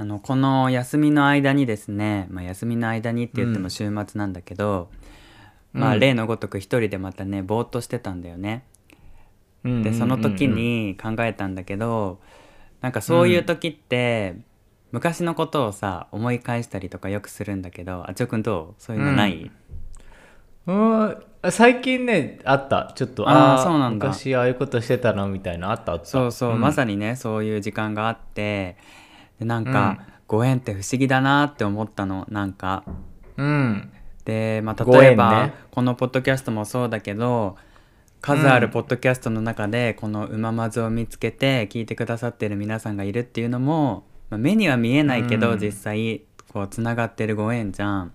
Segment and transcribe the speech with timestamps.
[0.00, 4.88] あのこの休みの間にですね、まあ、休みの間にって言っても週末なんだけど、
[5.74, 6.00] まあうん。
[6.00, 8.64] 例のごとく一人でまたねぼーっとしてたんだよね。
[9.62, 12.18] うんでその時に考えたんだけど
[12.80, 14.36] なんかそういう時って、
[14.90, 18.82] 昔のことをさ思い返したりとかよくするんだけどあちょくんどう？
[18.82, 19.50] そういうのない、
[20.66, 21.16] うん。
[21.50, 22.94] 最近ねあった。
[22.96, 24.08] ちょっとあーーそうなんだ。
[24.08, 25.92] 昔ああいうことしてたなみたいなあった？
[25.92, 26.06] あった。
[26.06, 26.60] そうそう、ん。
[26.62, 28.78] まさにねそういう時間があって
[29.40, 29.72] でなんうん。
[29.72, 29.98] か、
[30.28, 32.84] ご縁って不思議だなって思ったのなんか。
[33.36, 33.90] うん。
[34.24, 37.56] で、まあ、例えば、ねこのポッドキャストもそうだけど
[38.20, 45.58] 数あるポッドキャストの中で、この「うままず」を見つけて聞いてくださってる皆さんがいるっていうのも、まあ目には見えないけど、うん。
[45.58, 48.12] 実際こうつながってるご縁じゃん。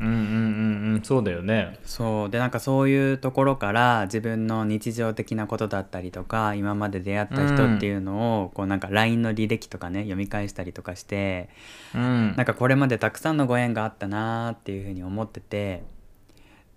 [0.00, 1.78] うんうんうんうんそうだよね。
[1.84, 2.30] そう。
[2.30, 11.50] でなんかそういうところから自分の日常的なことだったりとか今まで出会った人っていうのを、こうなんか LINE の履歴とかね読み返したりとかして
[11.94, 12.34] うん。
[12.36, 15.84] なんかこれまでたくさんのご縁があったなーっていうふうに思ってて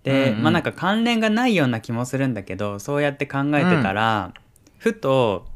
[0.02, 0.42] で、うんうん。
[0.42, 4.34] まあなんか関連がないような気もするんだけどそうやって考えてたら、
[4.78, 5.46] ふと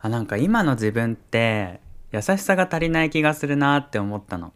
[0.00, 1.80] あなんか今の自分って
[2.12, 4.52] 優しさが足りない気がするなーって思ったの。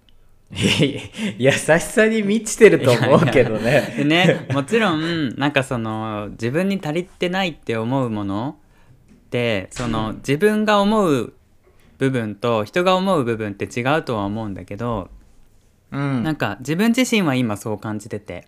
[1.38, 3.94] 優しさに満ちてると思うけどね。
[3.96, 8.56] でねもちろんなんかその自分に足りてないって思うもの
[9.12, 11.32] ってその自分が思う
[11.98, 15.10] 部分と人が思う部分って違うとは思うんだけど、
[15.90, 16.22] うん。
[16.22, 18.46] なんか自分自身は今そう感じてて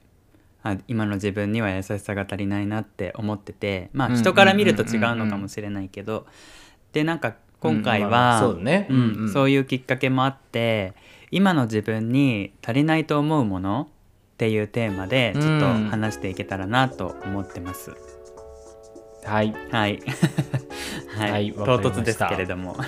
[0.62, 6.26] あ今の自分には優しさが足りないなって思っててまあうん人から見ると違うのかもしれないけど
[6.92, 8.54] でなんか今回は
[9.32, 10.94] そういうきっかけもあって
[11.30, 13.88] 今の自分に足りないと思うもの
[14.34, 17.92] っていうテーマでちょっとうん話していけたらなと思ってます。
[19.24, 19.54] はい。
[19.70, 19.98] はい、
[21.16, 21.30] はい。
[21.30, 22.76] はい唐突ですけれども。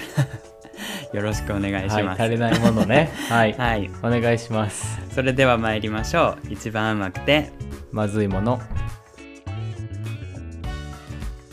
[1.12, 2.22] よろしくお願いしはいます。
[2.22, 3.10] 足りないものね。
[3.28, 5.00] はい、 はい、お願いします。
[5.10, 6.52] それでは参りましょう。
[6.52, 7.50] 一番うまくて。
[7.90, 8.60] まずいもの。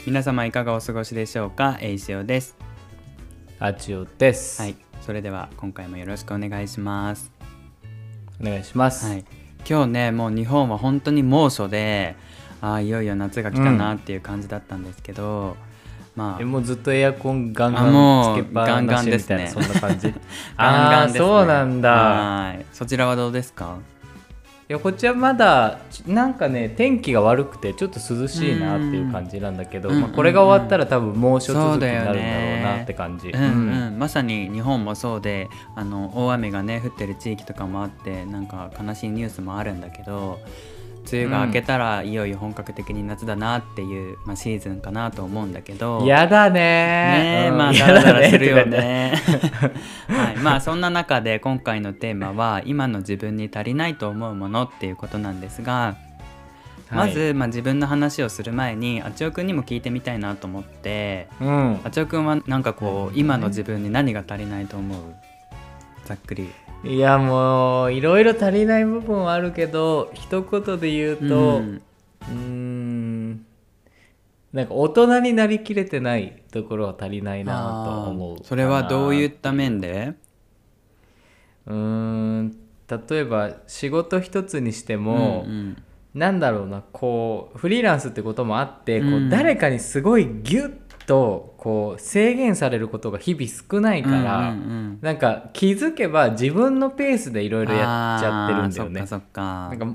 [0.05, 1.77] 皆様いかがお過ごしでしょうか？
[1.81, 2.55] えいしおです。
[3.59, 7.31] あちおです、はいそれでは今回もよろしくお願いします。
[8.41, 9.25] お願いします、はい。
[9.69, 12.15] 今日ねもう日本は本当に猛暑で
[12.59, 15.57] あーいよいよ夏が来たなっていう感じだったんですけど、
[16.15, 20.13] まあえもうずっとエアコンガンガンつけっぱなしみたいな ガンガンですねそんな感じ。
[20.57, 21.91] ガンガンです、ね、そうなんだ。
[21.91, 22.65] はい。
[22.73, 23.77] そちらはどうですか？
[23.77, 23.94] い
[24.67, 30.01] やこっちはまだちなんかね天気が悪くてちょっと涼しいなっていう感じなんだけど、うん。
[30.01, 33.43] まあ、これが終わったら多分猛暑続きになるんだろうなって感じ、うん。
[33.43, 40.39] うん、まさに日本もそうであの大雨がね降ってる地域とかもあってなんか悲しいニュースもあるんだけど
[41.11, 46.05] 梅雨が明けたらいよいよ本格的に夏だなっていう、まあ、シーズンかなと思うんだけど。
[46.05, 46.59] やだね。
[46.59, 47.75] ねえまあうん。
[47.75, 48.77] やダラダラするよね。
[48.77, 49.13] ね。
[50.09, 55.95] はい、まあそんな中で今回のテーマは今の自分に足りないと思うものっていうことなんですが、
[56.91, 61.79] まず、まあ、自分の話をする前にあちおくんにも聞いてみたいなと思ってうん。
[61.83, 64.99] あちおくんはなんかこう今の自分に何が足りないと思う？
[66.05, 66.49] ざっくり。
[66.85, 71.61] いやもういろいろ足りない部分はあるけど一言で言うと
[72.29, 73.45] うん。
[74.53, 80.13] なんか大人になりきれてないところは足りないなと思うそれはどういうった面で？
[81.65, 82.55] うーん
[82.87, 85.83] 例えば仕事一つにしても、うんうん。
[86.13, 89.29] なんだろうなこうフリーランスってこともあって、こううん。
[89.29, 90.73] 誰かにすごいギュッ
[91.05, 94.99] とこう制限されることが日々少ないから、うんうんうん。
[95.01, 99.07] なんか気づけば自分のペースでいろいろやっちゃってるんだよね。
[99.07, 99.87] そっかなんか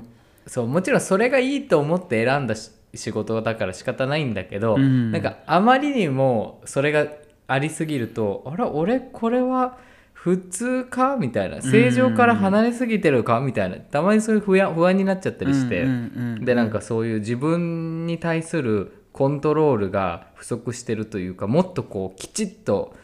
[0.47, 5.11] そうもちろんそれがいいと思って選んだし仕事だから仕方ないんだけど、うん。
[5.11, 7.07] なんかあまりにもそれが
[7.47, 9.77] ありすぎるとあら俺これは
[10.13, 15.85] 普通かみたいな正常から離れすぎてるかみたいなたまにそういう不安不安になっちゃったりして、
[16.41, 22.95] でなんかそういう自分に対するコントロールが不足してるというかもっとこうきちっと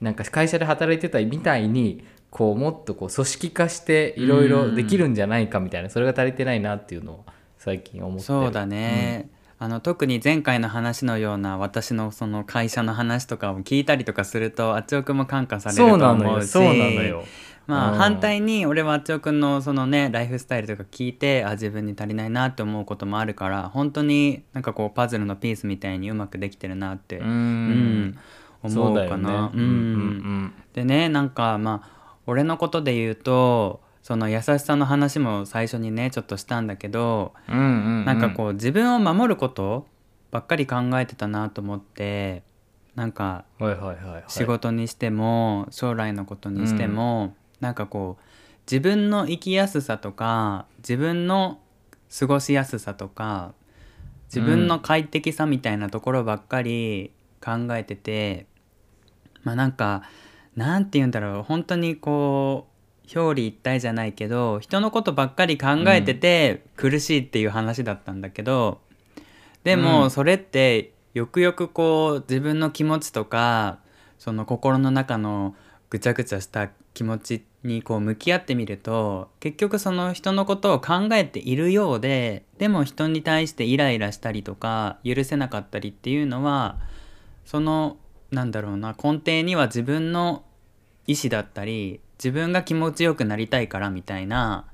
[0.00, 7.24] なんか会社で働いてたみたいにこうもっとこう組織化していろいろできるんじゃないかみたいなそれが足りてないなっていうのを
[7.58, 8.18] 最近思って。
[8.18, 16.48] るそうだね、あの特に前回の話のような私のその会社の話とかを聞いたりとかするとあっちおくんも感化されるとそうなの思うしよ。
[16.48, 17.20] そうなのよ。
[17.20, 28.18] うんまあ反対に俺はあっちおくんのそのねライフスタイルとか聞いてあ自分に足りないなって思うこともあるから本当になんかこうパズルのピースみたいにうまくできてるなって、ううんん
[28.62, 29.50] 思そうかな。
[29.52, 29.60] うん。
[29.60, 37.68] うんでねなんかまあ俺のことで言うとその優しさの話も最初にねちょっとしたんだけど、うんうんう
[38.02, 38.04] ん。
[38.04, 39.86] なんかこう自分を守ること
[40.30, 42.42] ばっかり考えてたなと思って
[42.94, 43.44] なんか
[44.28, 48.22] 仕事にしても将来のことにしても、なんかこう
[48.70, 51.60] 自分の生きやすさとか自分の
[52.18, 53.54] 過ごしやすさとか
[54.26, 58.46] 自分の快適さみたいなところばっかり考えてて、
[59.44, 60.02] まあなんか
[60.56, 68.80] なんて言うんだろう本当にこう表裏一体じゃないけど人のことばっかり考えてて苦しいっていう話だったんだけど、
[69.62, 69.82] でうん。
[69.82, 73.78] もそれってよくよくこう自分の気持ちとか
[74.18, 75.54] その心の中の
[75.88, 86.78] ぐちゃぐちゃした気持ちにこう向き合ってみると結局その人のことを考えているようででも人に対してイライラしたりとか許せなかったりっていうのは
[87.44, 87.98] その
[88.30, 90.42] なんだろうな根底には自分の
[91.06, 94.64] 意思だったり自分が気持ちよくなりたいからみたいな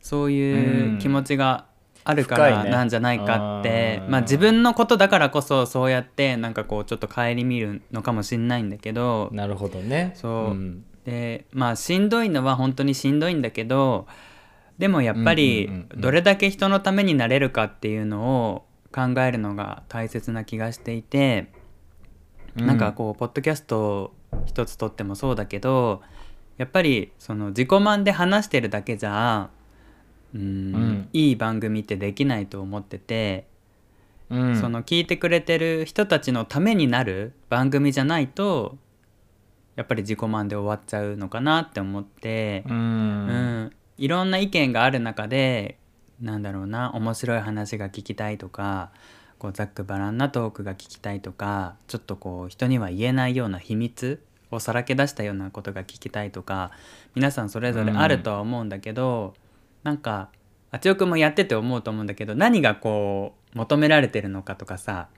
[0.00, 1.66] そういう気持ちが
[2.04, 4.10] あるからなんじゃないかって、あー。
[4.10, 10.12] まあ自分のことだからこそそうやってなんかこうちょっと顧みるのかもしんないんだけどなるほどね。
[10.14, 10.32] そう。
[10.32, 14.06] うんでまあしんどいのは本当にしんどいんだけど
[14.78, 16.00] でもやっぱりうんうんうんうん。
[16.00, 21.52] どれだけ人のためになれるかっていうのを考えるのが大切な気がしていて、
[22.56, 24.12] なんかこうポッドキャスト
[24.46, 26.02] 一つとってもそうだけど
[26.56, 29.50] やっぱりその自己満で話してるだけじゃ
[30.34, 31.08] うーんうん。
[31.12, 33.46] いい番組ってできないと思ってて、
[34.30, 34.60] うん。
[34.60, 38.76] その聞いてくれてる人たちのためになる番組じゃないと
[39.76, 43.26] やっぱり自己満で終わっちゃうのかなって思ってう、うん。
[43.66, 45.78] んいろんな意見がある中で
[46.20, 48.90] なんだろうな面白い話が聞きたいとか
[49.38, 56.70] こうざっくばらんなトークが聞きたいとかちょっとこう人には言えないような秘密をさらけ出したようなことが聞きたいとか
[57.14, 59.34] 皆さんそれぞれあるとは思うんだけど、
[59.82, 60.30] なんか
[60.70, 65.08] あちおくんもやってて思うと思うんだけど何がこう求められてるのかとかさ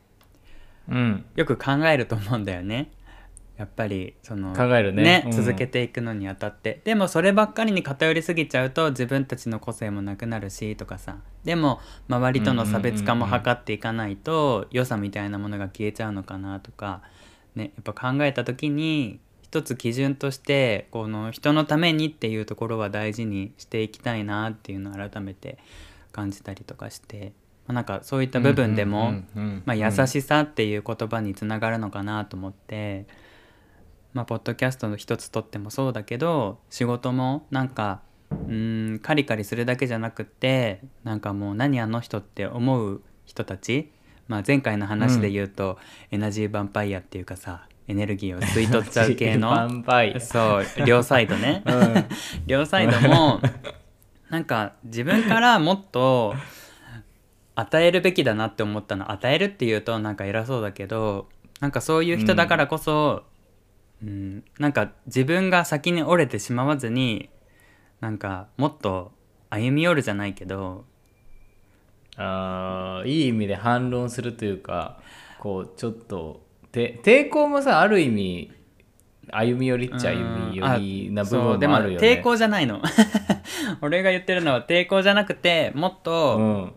[0.88, 1.24] うん。
[1.34, 2.90] よく考えると思うんだよね。
[3.56, 5.22] やっぱりその考えるね。
[5.26, 5.32] うん。
[5.32, 6.80] 続けていくのにあたって。
[6.84, 11.16] でもそればっかりに偏りすぎちゃうと自分たちの個性もなくなるしとかさ。
[11.44, 17.02] でも周りとの差別化も図っていかないと良さみたいなものが消えちゃうのかなとか、
[17.54, 25.58] ね、やっぱ考えた時に一つ基準としてこの人のためにっていうところは大事にしていきたいなっていうのを改めて
[26.12, 27.32] 感じたりとかして、
[27.66, 29.14] まあ、なんかそういった部分でも、
[29.66, 33.06] 優しさっていう言葉につながるのかなと思って、
[34.16, 43.92] まあ、ポッドキャストの一つとってもそうだけど仕事もなんかうーんカリカリするだけじゃなくってなんかもう何あの人って思う人たち、
[44.26, 45.78] まあ、前回の話で言うと、
[46.10, 50.20] エナジーヴァンパイアっていうかさエネルギーを吸い取っちゃう系のバンパイア。
[50.20, 52.04] そう両サイドね、 うん。
[52.46, 53.42] 両サイドも
[54.30, 56.34] なんか自分からもっと
[57.54, 59.12] 与えるべきだなって思ったの。
[59.12, 61.28] 与えるっていうとなんか偉そうだけど
[61.60, 63.35] なんかそういう人だからこそ、うん
[64.02, 67.30] なんか自分が先に折れてしまわずに
[68.00, 69.12] なんかもっと
[69.48, 70.84] 歩み寄るじゃないけど
[72.16, 74.98] あーいい意味で反論するというか
[75.40, 78.52] こうちょっとて抵抗もさある意味
[79.32, 82.08] 歩み寄りっちゃ歩み寄りな部分もあるよね。
[82.08, 82.80] 抵抗じゃないの。
[83.82, 86.72] 俺が言ってるのは抵抗じゃなくてもっと、うん。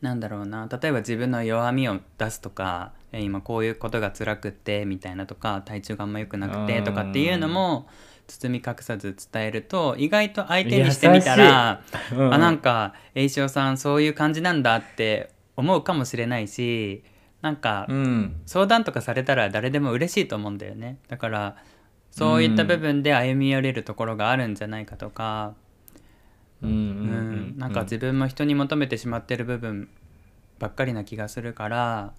[0.00, 0.68] なんだろうな。
[0.68, 7.88] 例えば自分の弱みを出すとかえ今こういうことが辛くってみたいなとか体調があんま良くなくてとかっていうのも
[8.26, 12.34] 包み隠さず伝えると意外と相手にしてみたら、うん。
[12.34, 17.02] あなんか栄翔さんそういう感じなんだって思うかもしれないし
[17.40, 18.40] なんかうん。
[18.44, 20.98] 相談とかされたら誰でも嬉しいと思うんだよね。
[21.08, 21.56] だから
[22.10, 25.54] そういった部分で歩み寄れるところがあるんじゃないかとか、
[26.62, 27.54] うん。
[27.56, 29.88] なんか自分も人に求めてしまってる部分
[30.58, 32.12] ばっかりな気がするから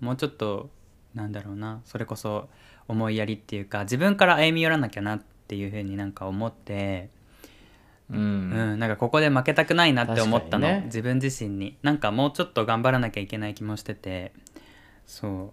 [0.00, 0.70] もうちょっと
[1.14, 2.48] なんだろうなそれこそ
[2.86, 7.10] 思いやりっていうか自分から歩み寄らなきゃなっていうふうになんか思って、
[8.10, 10.82] ううんんなんかここで負けたくないなって思ったの、ね。
[10.86, 11.76] 自分自身に。
[11.82, 14.32] なんかもうちょっと頑張らなきゃいけない気もしてて
[15.06, 15.52] そ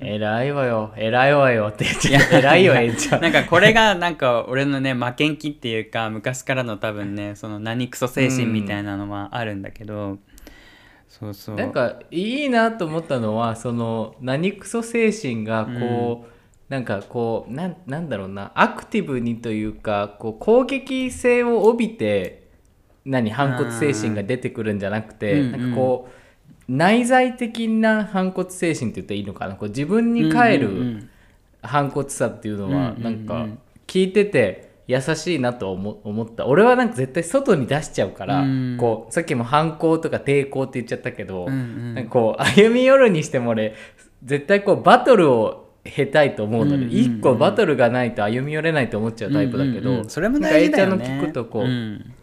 [0.00, 0.92] 偉いわよ。
[0.96, 2.34] 偉いわよって言っちゃう。
[2.34, 3.20] 偉いよええちゃう。
[3.22, 10.18] なんかこれがなんか俺のね負けん気っていうか昔からの多分ねその何クソ精神みたいなのはあるんだけど、
[11.08, 11.56] そうそう。
[11.56, 18.52] なんかいいなと思ったのはその何クソ精神がこう、なんかこうなんなんだろうな。
[18.54, 22.48] アクティブにというかこう攻撃性を帯びて
[23.04, 25.52] 何反骨精神が出てくるんじゃなくて、うん。
[25.52, 29.54] なんかこう内在的な反骨精神って言っていいのかな。
[29.54, 31.10] こう自分に帰る、うんうんうん。
[31.62, 33.02] 反骨さっていうのはうんうんうん。
[33.02, 33.46] なんか
[33.86, 36.46] 聞いてて優しいなと思思った。
[36.46, 38.76] 俺はなんか絶対外に出しちゃうから、うん。
[38.80, 41.94] こうさっきも反抗とか抵抗って言っちゃったけど、うんうん。
[41.94, 43.74] なんかこう歩み寄るにしても俺
[44.24, 50.08] 絶対こうバトルを経たいと思うので、うんうんうん一個バトルがないと歩み寄れないと思っちゃうタイプだけど、うんうんうん。
[50.08, 51.04] それも大事だよね。
[51.04, 52.14] ちゃんの聞くとこう、ん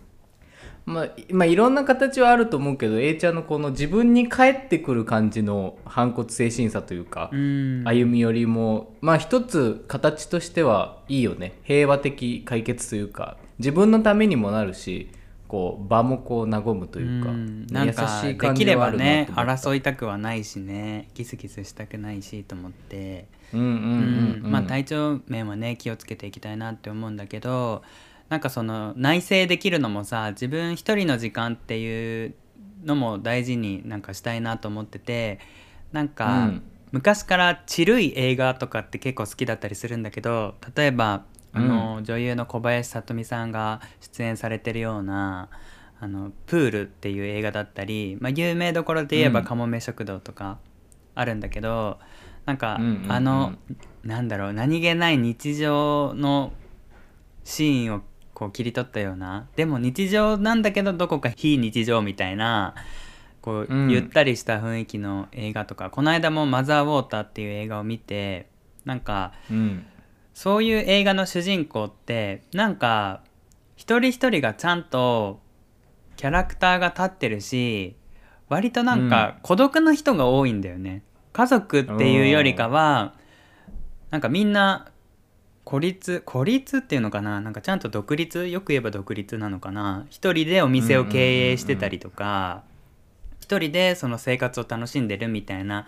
[0.86, 7.84] まあ、まあいろんな形はあると思うけど A ちゃんのこの自分に返ってくる感じの反骨精神さというか、うん。
[7.86, 11.54] 歩み寄りもまあ一つ形としてはいいよね。
[11.64, 15.10] 平和的解決というか自分のためにもなるし
[15.48, 17.66] こう場もこう和むというか、ん。
[17.68, 27.82] なんか優しいできれ感じはあるなばね争いたくはないしねギスギスしたくないしと思って、うんうんうん、うん、まあ体調面はね気をつけていきたいなって思うんだけど
[28.30, 32.36] なんかその内省できるのもさ自分一人の時間っていう
[32.84, 35.40] のも大事になんかしたいなと思ってて
[35.92, 36.64] なんか、うん。
[36.92, 45.50] 昔からチルい映画とかって結構好きだったりするんだけど例えばあの、女優の小林聡美さんが出演されてるような
[46.00, 49.46] 「あのプール」っていう映画だったり、まあ、有名どころで言えば「うん。
[49.46, 50.60] かもめ食堂」とか
[51.16, 52.00] あるんだけど、
[52.46, 53.12] なんか、うんうんうん。
[53.12, 53.54] あの
[54.04, 56.54] なんだろう何気ない日常の
[57.44, 58.02] シーンを
[58.36, 59.48] こう切り取ったような。
[59.56, 62.76] でも日常なんだけどどこか非日常みたいな
[63.42, 63.90] こう、うん。
[63.90, 65.90] ゆったりした雰囲気の映画とか。
[65.90, 68.50] この間も「マザー・ウォーター」っていう映画を見て
[68.84, 69.86] なんかうん。
[70.36, 73.22] そういう映画の主人公ってなんか
[73.78, 75.40] 一人一人がちゃんと
[76.18, 77.96] キャラクターが立ってるし
[78.50, 81.04] 割となんか孤独な人が多いんだよね。
[81.32, 83.14] 家族っていうよりかは
[84.12, 84.92] なんかみんな
[85.66, 87.42] 孤立孤立っていうのかな？
[87.42, 88.48] なんかちゃんと独立？
[88.48, 90.06] よく言えば独立なのかな？
[90.10, 92.64] 一人でお店を経営してたりとか
[93.42, 95.88] 一人でその生活を楽しんでるみたいな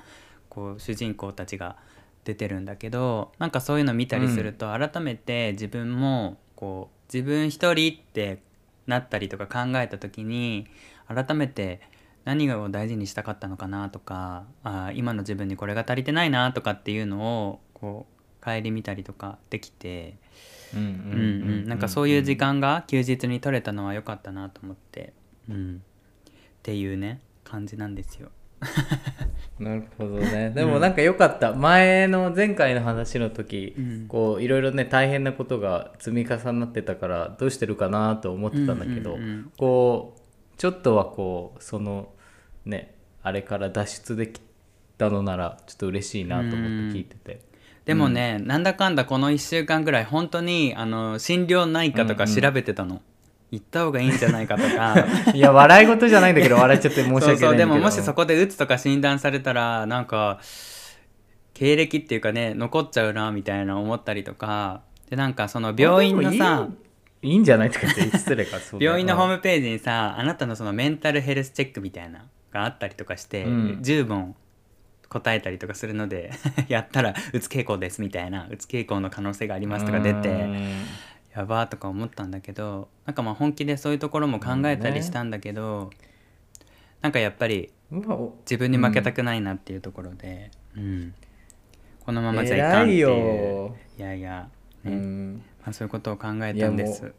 [0.50, 1.78] こう主人公たちが
[2.24, 8.42] 出てるんだけどなんかそういうの見たりすると改めて自分もこう自分一人って
[8.88, 10.68] なったりとか考えた時に
[11.08, 11.82] 改めて
[12.26, 18.17] 何を大事にしたかったのかなとかあー今の自分にこれが足りてないなとかっていうのをこう
[18.48, 20.16] 顧みたりとかできて、
[20.74, 20.94] うんううんう
[21.66, 25.14] ん、なんかそういう時間が休日に取れたのは良かったなと思って、
[25.50, 25.82] うん、
[26.28, 26.32] っ
[26.64, 28.30] ていうね感じなんですよ。
[29.60, 30.52] なるほどね。
[30.52, 34.06] でもなんか良かった、前の前回の話の時、うん。
[34.08, 39.52] こういろいろね大変なことが積み重なってたからどうしてるかなと思ってたんだけど、うんうんうん。
[39.58, 42.14] こうちょっとはこうその
[42.66, 44.42] ねあれから脱出でき
[44.98, 47.42] たのならちょっと嬉しいなと思って聞いてて、
[47.88, 53.02] でもね、なんだかんだこの1週間ぐらい本当にあの心療内科とか調べてたの、
[53.50, 54.96] 行った方がいいんじゃないかとか。
[55.34, 60.42] いや笑い事じゃないんだけど笑っちゃって申し訳ないそうでももしそこでうつとか診断されたらなんか
[61.54, 64.82] 経歴っていうかね残っちゃうなみたいな思ったりとか。
[65.10, 66.74] でなんかその病院のでさも
[67.22, 73.80] いいんじゃないとかって失礼か病院のホームページにさあなたのそのメンタルヘルスチェックみたいなのがあったりとかして、うん。
[73.82, 74.36] 10問
[75.10, 76.32] 答えたりとかするので
[76.68, 80.84] やったらうつ傾向ですみたいなうつ傾向の可能性がありますとか出てうん。
[81.36, 85.92] やばーとか思ったんだけどなんかまあ本気でそういうところも考えたりしたんだけど、
[87.02, 91.14] なんかやっぱり自分に負けたくないなっていうところで、うん。
[92.06, 93.08] このままじゃいかんっていう。
[93.08, 93.76] 偉いよ。
[93.98, 94.50] いやいや、
[94.86, 95.36] うねん。
[95.36, 97.14] まあ、そういうことを考えたんです。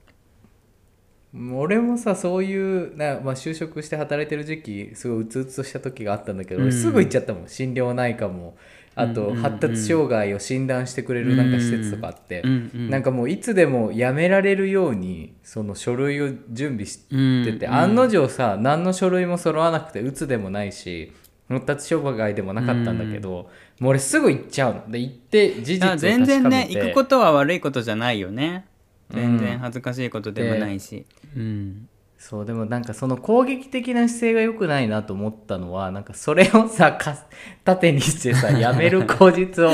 [1.35, 6.69] 俺もさそういうな、まあ、就職して働いてる時期すごいうつうつとした時があったんだけど、うん。
[6.69, 7.49] 俺すぐ行っちゃったもん。
[7.49, 8.57] 心療内科も。
[8.95, 21.13] あとうんうんうん発達障害を診断してくれるなんか施設とかあって、うんうんなんかもういつでも辞められるようにその書類を準備してて、うん案の定さ何の書類も揃わなくてうつでもないし
[21.49, 24.91] 発達障害でもなかったんだけど、もう俺すぐ行っちゃうの。
[24.91, 26.27] で行って事実をあ確かめて。
[26.27, 28.67] 全然ね行くことは悪いことじゃないよね
[29.11, 29.38] 全うん。
[29.38, 31.88] 然恥ずかしいことでもないし、うん
[32.19, 37.17] そうでもなんかその攻撃的な姿勢が良くないなと思ったのはなんかそれをさか
[37.65, 39.71] 盾にしてさやめる口実を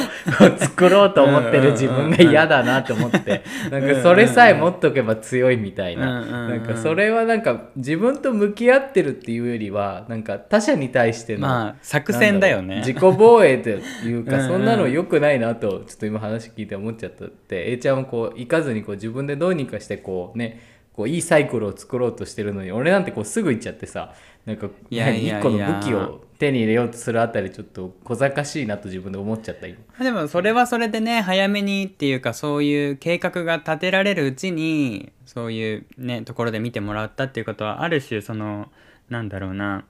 [0.58, 6.20] 作ろうと思ってる自分が嫌だなと思ってなんかそれさえ持っとけば強いみたいな。
[6.20, 12.80] なんかそれはなんか自分と向き合ってるっていうよりはなんか他者に対してのまあ作戦だよね。
[12.80, 13.80] 自己防衛とい
[14.14, 24.14] うか そんなの良くないなとちょっと今話聞いて思っちゃったって A ちゃんもこう行かずにこう自分でどうにかしてこうねこういいサイクルを作ろうとしてるのに俺なんてこうすぐ行っちゃってさ
[24.46, 29.78] なんかいやいやいや一個の武器を手に入れようとするあたりちょっと小賢しいなと自分で思っちゃった今。
[29.98, 38.70] でもそれはそれでね早めにっていうかそういう計画が立てられるうちにそういうねところで見てもらったっていうことはある種その
[39.08, 39.84] なんだろうな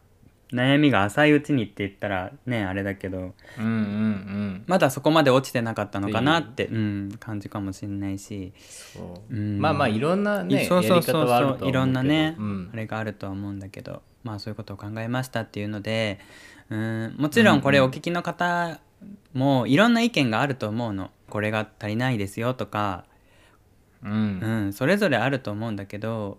[0.53, 3.19] 悩みが浅いうちにって言ったらねあれだけど。
[3.19, 4.65] うんうんうん。
[4.67, 6.79] まだそこまで落ちてなかったのかなって、う。
[6.79, 9.35] ん、感じかもしれないし、そう。
[9.35, 9.61] うん。
[9.61, 12.71] まあまあいろんなねそうそうそうそういろんなね、うん。
[12.73, 14.03] あれがあるとは思うんだけど。
[14.23, 16.19] まあそういうことを考えましたっていうので
[16.71, 18.81] うんもちろんこれお聞きの方
[19.35, 21.11] もういろんな意見があると思うの。
[21.29, 23.05] これが足りないですよとか、
[24.03, 24.41] うん。
[24.41, 26.39] うん、それぞれあると思うんだけど、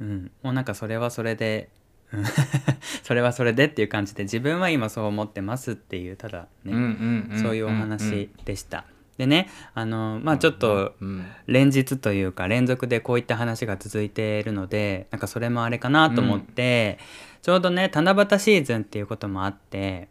[0.00, 1.83] うん、もうなんかそれはそれでうん
[3.02, 8.84] それはそれでっていう感じで自分は今そう思ってますっていうただね、うんうんんそういうお話でした。
[9.18, 16.98] でねあのまあちょっとうん連日というか連続でこういった話が続いているのでなんかそれもあれかなと思って、
[17.42, 20.08] ちょうどね七夕シーズンっていうこともあって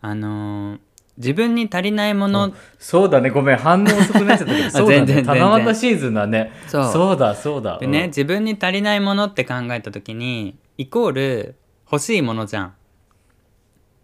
[0.00, 0.78] あのー
[1.18, 3.10] 自分に足りないものそう。
[3.10, 3.30] だね。
[3.30, 3.56] ごめん。
[3.56, 5.22] 反応遅くなっちゃったけど そうだ全然ね。
[5.22, 5.50] 全然。
[5.50, 7.16] 七夕シーズンだねそう。
[7.18, 7.78] だそうだ。
[7.78, 11.56] でね、うん自分に足りないものって考えた時にイコール
[11.90, 12.74] 欲しいものじゃん。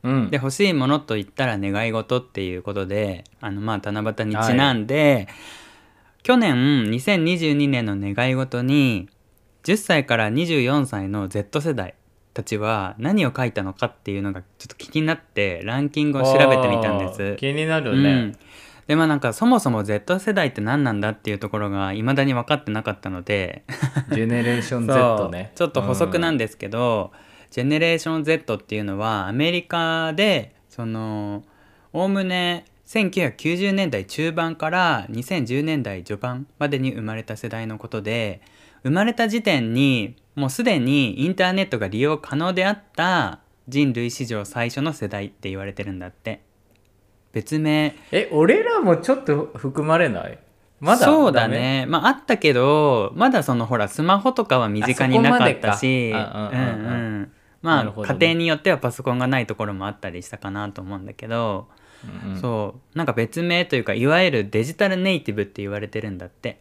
[0.03, 5.29] うんで欲しいものと言ったら願い事っていうことであのまあ七夕にちなんで、
[6.23, 9.09] 去年2022年の願い事に
[9.65, 11.95] 10歳から24歳の Z 世代
[12.35, 17.37] たちは何を書いたのかっていうのがちょっと気になってランキングを調べてみたんです。
[17.37, 18.33] 気になるうんね、
[18.87, 23.65] でまあなんかそもそも Z 世代って何なんだっていうところが未だに分かってなかったので。
[24.11, 25.53] ジェネレーション Z ね。
[25.57, 27.13] ちょっと補足なんで、ですけど、
[27.51, 31.45] ジェネレーション Z っていうのはアメリカでその
[31.93, 38.41] おおむね1990年代中盤から2010年代序盤までに生まれた世代のことで
[38.83, 46.41] 生まれた時点にもうすでにインターネットが利用可能であった人類史上最初の世代って言われてるんだって
[47.33, 47.95] 別名。
[48.11, 50.39] え俺らもちょっと含まれない？
[50.81, 51.87] まだそうだね。
[51.89, 56.13] まああったけどまだそのほらスマホとかは身近になかったし。
[57.63, 57.93] まあ、ね。
[57.97, 61.69] 家庭によってはパソコンがないところもあったりしたかなと思うんだけど、
[62.25, 62.41] うんうん。
[62.41, 62.99] そう。
[62.99, 66.61] なんか別名というかいわゆるデジタルネイティブって言われてるんだって。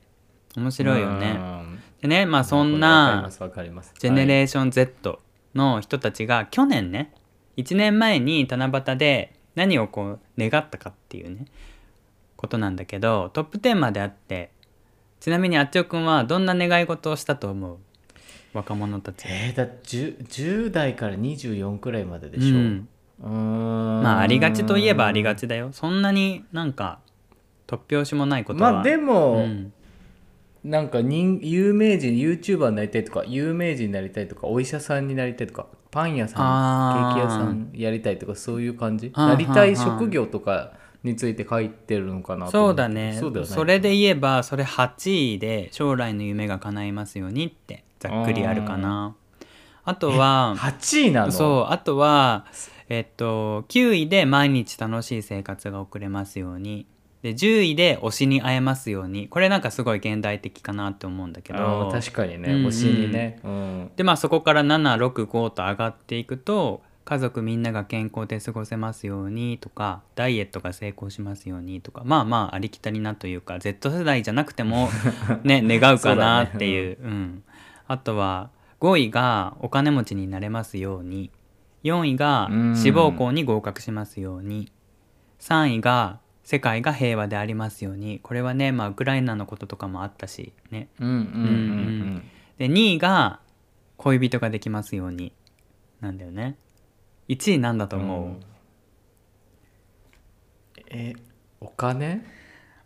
[0.56, 1.38] 面白いよね。
[1.40, 1.80] うん。
[2.02, 5.20] でねまあそんなジェネレーション Z
[5.54, 7.14] の人たちが去年ね
[7.58, 11.46] 1年前に七夕で何をこう願ったかっていうね
[12.36, 14.52] ことなんだけどトップ10まであって
[15.20, 17.78] ちなみにあっちょくんはどんな願い事をしたと思う？
[18.54, 19.26] 若者たち。
[19.28, 22.90] えー、だ 10, 10代から24くらいまででしょ、うん。
[23.22, 24.04] うーん。
[24.04, 25.70] まあありがちといえばありがちだよ。
[25.72, 27.00] そんなになんか
[27.68, 28.72] 突拍子もないことは。
[28.74, 29.74] まあでも、うん。
[30.64, 39.12] なんか人有名人 YouTuber になりたいとか有名人になりたいとかお医者さんになりたいとかパン屋さんケーキ屋さんやりたいとかそういう感じ？
[39.14, 40.72] はあなりたい職業とか
[41.04, 43.18] について書いてるのかなとそうだね。
[43.20, 43.52] そうだよね。
[43.52, 49.16] それで言えばそれ8位で将来の夢が叶いますようにってざっくりあるかな。
[49.84, 51.32] あとは8位なの？
[51.32, 52.46] そうあとは
[52.88, 56.86] えっと9位で毎日楽しい生活が送れますように
[57.22, 59.28] で10位で推しに会えますように。
[59.28, 62.52] これなんかすごい現代的かなって思うんだけあどー確かにね。
[62.52, 62.68] うんうん。
[62.68, 63.92] 推しにね、うん。
[63.96, 74.90] でまあそこから765と上がっていくと家族みんなが健康で過ごせますようにとかダイエットが成功しますようにとかまあまあありきたりなというか Z 世代じゃなくても
[75.44, 76.98] ね願うかなっていう。
[77.02, 77.44] うん、
[77.88, 81.30] あとは5位がお金持ちになれますように。
[81.84, 82.76] 4位がうん。
[82.76, 84.72] 志望校に合格しますように。
[85.40, 86.20] 3位が
[86.52, 88.20] 世界が平和でありますように。
[88.20, 90.90] これはねまあウクライナのこととかもあったしね。
[91.00, 92.24] うんうんうん
[92.58, 93.40] で2位が
[93.96, 95.32] 恋人ができますように。
[96.02, 96.58] なんだよね。
[97.30, 98.40] 1位なんだと思う、うん。
[100.90, 101.14] え
[101.62, 102.22] お金？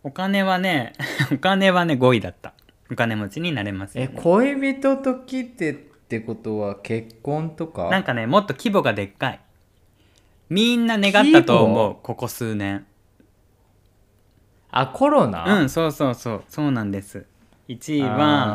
[0.04, 0.94] お金はね
[1.34, 2.54] お金はね5位だった。
[2.92, 7.90] お金持ちになれますよえね恋人と来てってことは結婚とか？
[7.90, 9.40] なんかねもっと規模がでっかい。
[10.50, 12.86] みんな願ったと思規うここ数年
[14.78, 16.44] あコロナ、うんそうそうそう。
[16.50, 17.26] そうなんです。
[17.68, 18.08] 1位あ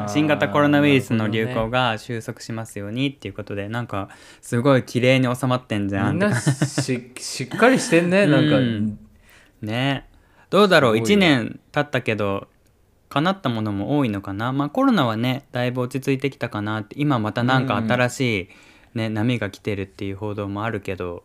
[0.03, 4.09] はー新型コロナウイルスの流行が収束しますようにっていうことでなんか
[4.41, 6.13] すごい綺麗に収まってんじゃん。
[6.13, 8.99] みんなししっかりしてんね なんか、うん
[9.63, 10.07] ね。
[10.51, 10.97] どうだろう？
[10.97, 12.47] すごいね1年経ったけど
[13.09, 14.53] 叶ったものも多いのかな？
[14.53, 18.49] まあコロナはねだいぶ落ち着いてきたかなって今またなんか新しい、
[18.99, 21.25] ね波が来てるっていう報道もあるけど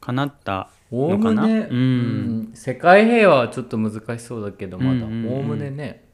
[0.00, 1.78] 叶ったおおむね、うん。
[1.78, 2.50] うん。
[2.54, 4.90] 世界平和はちょっと難しそうだけどまだ。
[4.90, 5.32] うんうんうん。
[5.32, 6.04] おおむねね。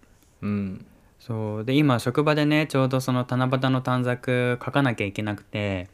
[0.40, 0.86] うん。
[1.18, 1.64] そう。
[1.64, 5.88] で今職場でねちょうどその七夕の短冊書かなきゃいけなくて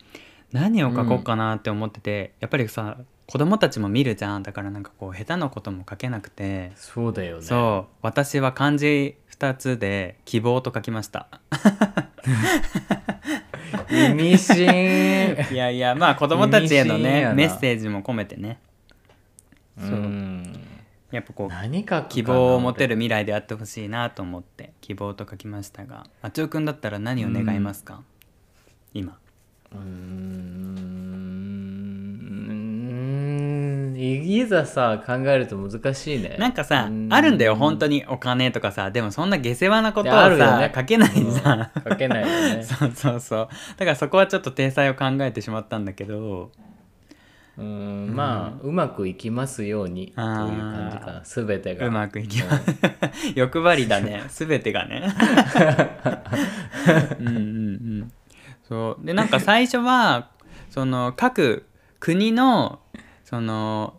[0.53, 4.43] 何を書こうかなって思ってて、やっぱりさ子供たちも見るじゃん。
[4.43, 6.73] だからなんかこう下手なことも書けなくて。
[6.77, 7.43] そうだよね。
[7.43, 7.95] そう。
[8.03, 11.29] 私は漢字2つで希望と書きました。
[13.91, 15.37] 意味深。
[15.51, 18.59] いやいやまあ子供たちへのねメッセージも込めてね。
[18.61, 18.74] う
[19.79, 19.89] そう。
[19.91, 20.43] ん
[21.11, 28.03] やっぱこう何かな希望を持てる未来であってほしいなと思って希望と書きましたがあちおくんだったら何を願いますか、
[28.93, 29.17] 今。
[29.73, 30.85] うーん。
[34.45, 36.37] いざさ考えると難しいね。
[36.39, 37.09] なんかさうん。
[37.13, 38.05] あるんだよ本当に。
[38.07, 38.91] お金とかさ。
[38.91, 40.71] でもそんな下世話なことをいやあるよさ、ね。
[40.71, 41.91] かけないさ、うん。
[41.91, 42.63] 書けないよね。
[42.67, 43.49] そうそうそう。
[43.77, 46.51] だからそこはちょっと体裁を考えてしまったんだけど
[47.57, 51.23] うんまあうまくいきますようにという感じかな。
[51.25, 51.87] 全てが。
[51.87, 52.65] うまくいきます。
[53.37, 54.25] 欲張りだね。
[54.29, 55.05] 全てがね。
[57.21, 58.13] うんうんうん。
[58.69, 59.07] そう。
[59.07, 60.31] でなんか最初は
[60.71, 61.65] その各
[62.01, 62.81] 国の
[63.25, 63.95] その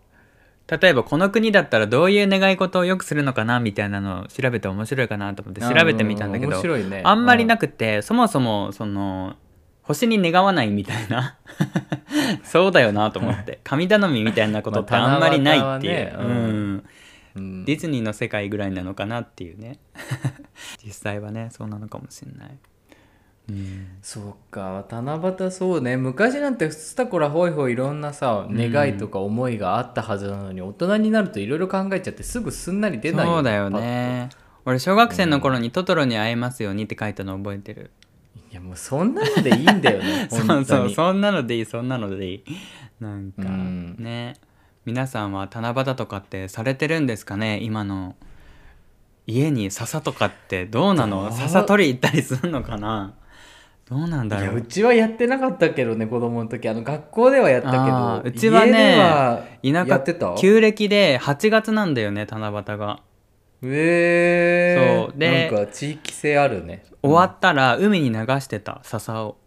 [0.68, 7.04] 例えばこの国だったらどういう願い事をよくするのかなみたいなのを調べて面白いかなと思って調べてみたんだけうど面白いね。
[7.06, 9.36] あんまりなくくてそもそもその
[9.88, 11.38] 星に願わないみたいな。
[12.44, 13.60] そうだよなと思って。
[13.64, 16.86] 神頼みみたいなことってまああんまりないっていう、ねうん。
[17.36, 17.66] うん。
[17.66, 19.78] ディズニーの世界ぐらいなのかなっていうね。
[20.84, 22.58] 実際はねそうなのかもしれない、
[23.50, 25.98] うん、そうか七夕そうね。
[25.98, 34.30] 昔なんてスタコラホイホイいろんなさ願いとか思いがあったはずなのに、大人になるといろいろ考えちゃってすぐすんなり出ないそうだよね。
[34.66, 38.05] 俺小学生の頃に「トトロに会えますように」って書いたの覚えてる、い
[38.56, 40.86] やもうそんなのでいいんだよね そう本当に。
[40.86, 42.44] そうそんなのでいいそんなのでいい。
[43.00, 43.96] なんか、うん。
[44.00, 44.34] ね。
[44.86, 48.16] 皆さんは七夕とかってされてるんですかね今の。
[49.28, 51.32] 家に笹とかってどうなの？
[51.32, 53.14] 笹取り行ったりするのかな？
[53.90, 56.68] どうなんだいやろううちはやってなかったけどね子供の時。
[56.70, 60.36] あの学校ではやったけあどーうちはね家では田や舎ってた？
[60.38, 63.00] 旧暦で8月なんだよね七夕が
[63.74, 65.20] えー、そう。
[65.20, 66.84] でなんか地域性あるね。
[67.02, 69.38] 終わったら海に流してた笹を、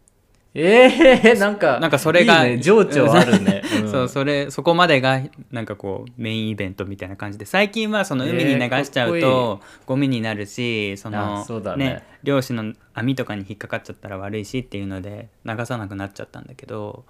[0.54, 2.62] えー、 なんかなんかそれがいいね。
[2.62, 7.44] 情緒あるね、ん そうそれそこまでがなんかこうメインイベントみたいな感じで。
[7.44, 12.02] 最近はその海に流しちゃうとゴミになるしそのあそうだね。
[12.22, 17.04] 漁師の網とかに引っかかっちゃったら悪いしっていうので流さなくなっちゃったんだけど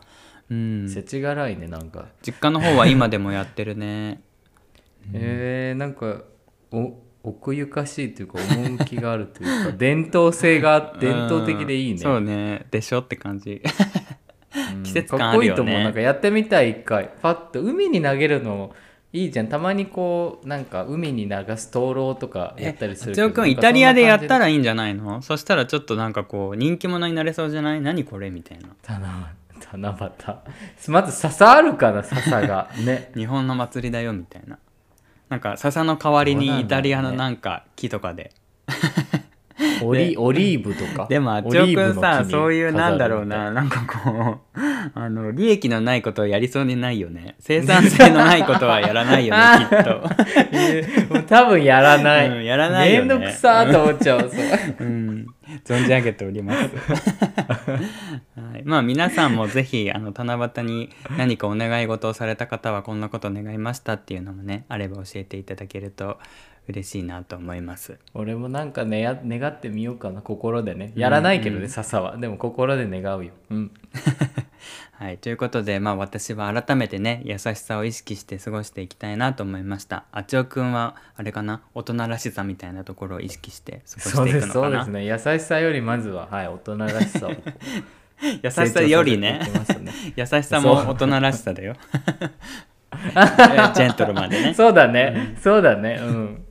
[0.50, 0.88] うん。
[0.88, 2.06] 世知辛いねなんか。
[2.22, 4.20] 実家の方は今でもやってるね。
[5.12, 6.22] えー、なんかお
[7.22, 11.92] 奥ゆかしいというか趣があるというか 伝統性が伝統的でいいね。
[11.92, 12.66] うんそうね。
[12.70, 13.60] でしょって感じ。
[14.74, 14.82] うん。
[14.82, 17.10] 季節感かっこいいと思うあるよねなんかやってみたい一回。
[17.20, 18.74] パッと海に投げるの
[19.12, 19.48] いいじゃん。
[19.48, 25.22] たまにこうなんか海に流す灯籠とかやったりするつよくんイタリアでやったらいいんじゃないの？
[25.22, 27.80] そしたらちょっとなんかこう人気者になれそうじゃない？
[27.80, 28.68] 何これみたいな。
[28.86, 29.32] 七
[29.72, 30.12] 七
[30.86, 30.92] 夕。
[30.92, 32.68] まず笹あるかな笹が。
[32.84, 33.10] ね。
[33.16, 34.58] 日本の祭りだよみたいな
[35.28, 38.32] なんか笹の代わりにイタリアのなんか木とかで
[39.82, 41.06] オリオリーブとか？
[41.08, 43.50] でもあっオちおくんさにそういうなんだろうな。
[43.50, 43.62] な。
[43.62, 44.58] んかこう
[44.94, 47.34] あの利益のないことをやりそうにないよね。
[47.40, 51.22] 生産性のないことはやらないよね きっと。
[51.26, 53.08] 多分やらない、うんやらないよね。
[53.08, 54.30] めんどくさーと思っちゃうそう
[54.80, 55.26] うん、
[55.64, 56.58] 存じ上げております。
[58.36, 66.18] はい、まあ皆さんもぜひあの七夕に何かお願い事をされた方はこんなこと願いましたっていうのもねあれば教えていただけると
[66.68, 67.98] 嬉しいなと思います。
[68.14, 70.20] 俺もなんかねや願ってみようかな。
[70.20, 70.92] 心でね。
[70.94, 72.18] やらないけどね、笹は。
[72.18, 73.32] でも心で願うよ。
[73.50, 73.70] うん。
[74.98, 80.04] はい、ということで、まあ、私は改めてね優しさを意識して過ごしていきたいなと思いました。
[80.12, 81.62] あちおくんはあれかな？
[81.74, 84.84] 大人らしさみたいなところを意識して過ごしていそうですくのかな？
[84.84, 85.32] そうですね。
[85.34, 87.30] 優しさよりまずははい大人らしさを。
[88.42, 89.38] 優しさよりね。
[89.38, 89.92] ね。
[90.16, 91.76] 優しさも大人らしさだよ。
[92.90, 94.54] ジェントルマンでね。
[94.54, 96.00] そうだね、そうだね。
[96.02, 96.44] うん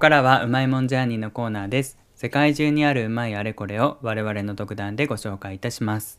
[0.00, 1.98] からはうまいもんジャーニーのコーナーです。
[2.14, 6.18] 世界中にあるうまいあれこれを我々の独断でご紹介いたします。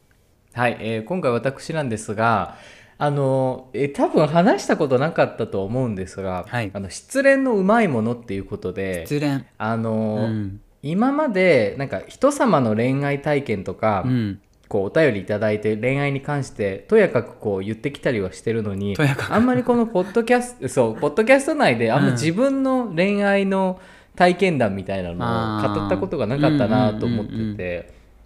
[0.53, 2.57] はい、えー今回私なんですが
[2.99, 9.43] あの、えー多分話したことなかったと思うんですが、はいあの失恋のうまいものっていうことで失恋。
[9.57, 10.61] あの、うん。
[10.83, 14.41] 今までなんか人様の恋愛体験とか、うん。
[14.71, 18.95] こうお便りいただいて恋愛に関してとやかくこう言ってきたりはしてるのに
[19.29, 23.81] あんまりこのポッドキャスト そうポッドキャスト内であんま自分の恋愛の
[24.15, 27.57] 体験談みたいなのを語ったことがなかったなと思ってて、うんうんうんうん。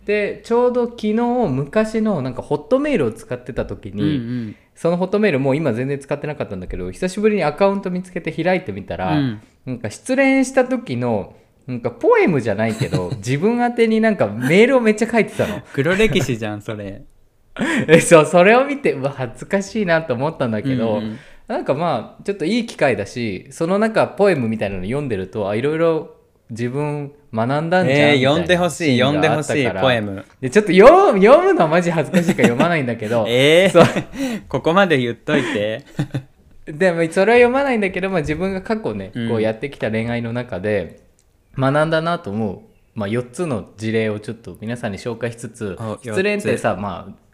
[0.05, 4.55] でちょうど昨日昔のなんかホットメールを使ってた時うんに、うん。
[4.75, 9.41] そのホットメールもう今全然使ってなかったんだけど久しぶりにアカウント見つけて開いてみたら、うん。
[9.65, 11.33] なんか失恋した時の
[11.67, 15.61] なんかポエムじゃないけど 自分宛てになんかメールをめっちゃ書いてたの。
[15.73, 17.03] 黒歴史じゃん、それ。
[17.87, 26.15] えそうそれを見てうわ恥ずかしいなと思ったんだけど、うんうんなんかまあちょっといい機会だしその中ポエムみたいなの読んでるとあいろいろ
[26.49, 30.25] 自分学んだんじゃんえー、読んでほしい読んでほしいポエム。
[30.41, 33.83] でちょっと読む読むのはマジ恥ずかしいから読まないんだけど えそう。
[33.83, 35.83] ー、ここまで言っといて。
[36.65, 39.29] でもそれは読まないんだけど、まあ、自分が過去ね、うん。
[39.29, 41.04] こうやってきた恋愛の中で
[41.57, 42.59] 学んだなと思う、
[42.93, 47.25] まあ、4つの事例をちょっと皆さんに紹介しつつお失恋って四さまあ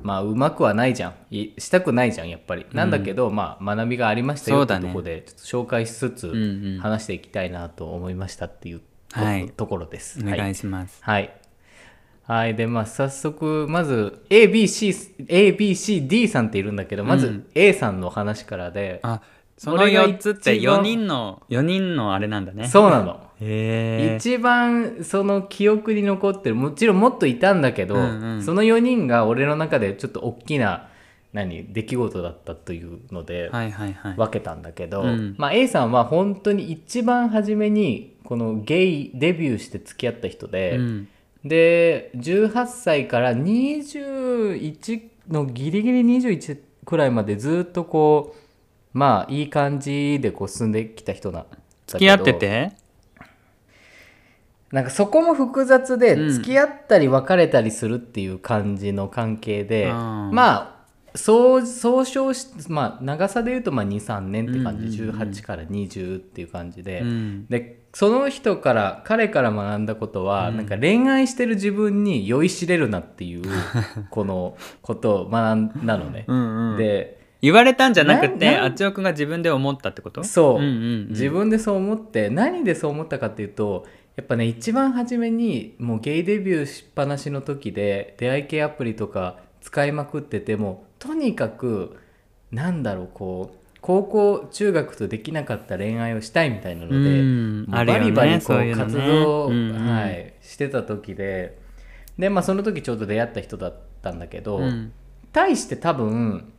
[0.00, 1.14] まあうまくはないじゃん。
[1.30, 6.34] いしたくないじゃんやっぱり、なんだけど、まあ、学びがありましたよってとこでちょっと紹介しつつ、うん
[6.74, 6.78] うん。
[6.80, 9.50] 話していきたいなと思いましたっていうと,、はい。
[9.50, 10.20] ところです。
[10.20, 11.34] お願いします、はい。
[12.24, 12.54] はい。
[12.54, 14.94] で、まあ、早速、まず、A、B、C、
[15.28, 17.46] A、B、C、D さんっているんだけど、まずうん。
[17.54, 19.20] A さんの話からで、あ
[19.56, 22.66] その俺が4つって一番4人の4人のあれなんだね。
[22.66, 23.20] そうなの。
[23.40, 28.42] へえ一番その記憶に残ってるもちろんもっといたんだけど、うんうん。
[28.42, 30.88] その4人が俺の中でちょっと大きな
[31.32, 35.34] 何出来事だったというので分けたんだけど、うん。
[35.38, 41.08] まあ、A さんは本当に一番初めにこのゲイデビューして付き合った人で、うん。
[41.44, 48.41] で18歳から21のギリギリ21くらいまでずっとこう
[48.92, 51.46] まあいい感じでこう進んできた人な
[51.86, 52.72] 付き合ってて？
[54.70, 56.30] なんかそこも複雑でうん。
[56.30, 60.78] 付き合ったり別れたりするっていう感じの関係で、あーま
[61.14, 65.28] あそう総称しまあ長さで言うとまあ23年って感じ、うんうんうん。
[65.28, 67.46] 18から20っていう感じで、うん。
[67.48, 73.44] でその人から彼から学んだことは、なんか恋愛してる自分に酔いしれるなっていう
[74.08, 76.24] このことを学んだのね。
[76.26, 76.78] うんうん。
[76.78, 80.24] で言われたんじゃなくてあっちおくんが自分で思ったってこと？
[80.24, 80.68] そう、んうんう
[81.06, 81.08] ん。
[81.10, 83.84] 自分でそう思って何でそう思ったかっていうと
[84.16, 91.98] やっぱね一番初めにもうゲイデビューしっぱなしの時で出会い系アプリとか使いまくっててもとにかく
[92.50, 97.66] なんだろうこう高校中学とできなかった恋愛をしたいみたいなので、うん。
[97.66, 99.86] バリバリこそう活動を、うんうん。
[99.88, 101.58] はい、してた時で。
[102.16, 104.92] でまあその時ちょうど出会った人だったんだけど、うん。
[105.32, 106.51] 対して多分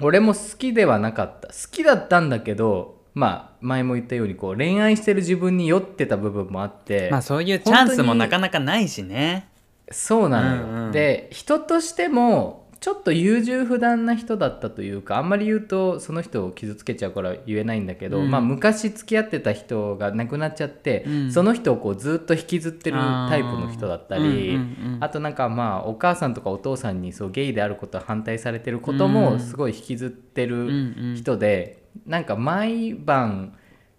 [0.00, 1.48] 俺も好きではなかった。
[1.48, 9.48] 好きだったんだけどまあ前も言ったようにこう恋愛してる自分に酔ってた部分もあって、まあそういうチャンスもなかなかないしね。
[9.90, 10.92] そうなのよ、うんうん。
[10.92, 18.30] で人としてもちょっと優柔不断な人だったというかあんまり言うとその人を傷つけちゃうから言えないんだけど、うん。
[18.30, 21.32] まあ昔付き合ってた人が亡くなっちゃって、うん。
[21.32, 25.04] その人をこうずっと引きずってるタイプの人だったり、あーうんうんうん。
[25.04, 31.16] あとなんかまあお母さんとかお父さんにそうゲイであることは反対されてることもすごい引きずってるうんうん。
[31.16, 33.54] 人で、なんか毎晩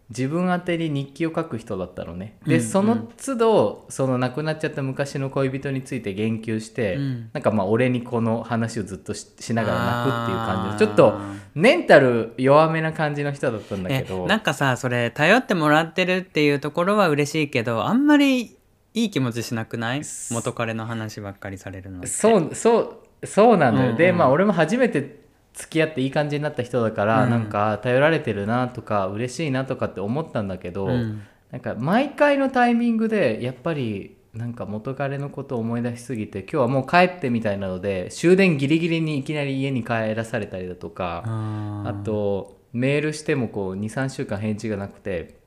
[0.10, 2.38] 自分宛てに日記を書く人だったのね。
[2.46, 2.68] で、うんうん。
[2.68, 7.30] その都度その亡くなっちゃった昔の恋人について言及して、うん。
[7.34, 11.20] なんかまあ俺にこの話をずっとししながら泣くっていう感じちょっと
[11.54, 18.58] メンタル弱めな感じの人だったんだけえどなんかさそれ頼ってもらってるっていうところは嬉しいけどあんまり
[18.94, 20.02] いい気持ちしなくない？
[20.32, 22.80] 元彼の話ばっかりされるのそうそ
[23.22, 23.98] うそうなんだよ、うんうん。
[23.98, 25.20] でまあ俺も初めて
[25.54, 27.30] 付き合っていい感じになった人だから、うん。
[27.30, 31.22] なんか頼られてるなとか嬉しいなとかって思ったんだけど、うん。
[31.52, 45.40] なんか毎回のタイミングでやっぱりなんか元彼のことを思い出しすぎて今日はもう帰ってみたいなので終電ギリギリにいきなり家に帰らされたりだとか、あとメールしてもこう23週間返事がなくて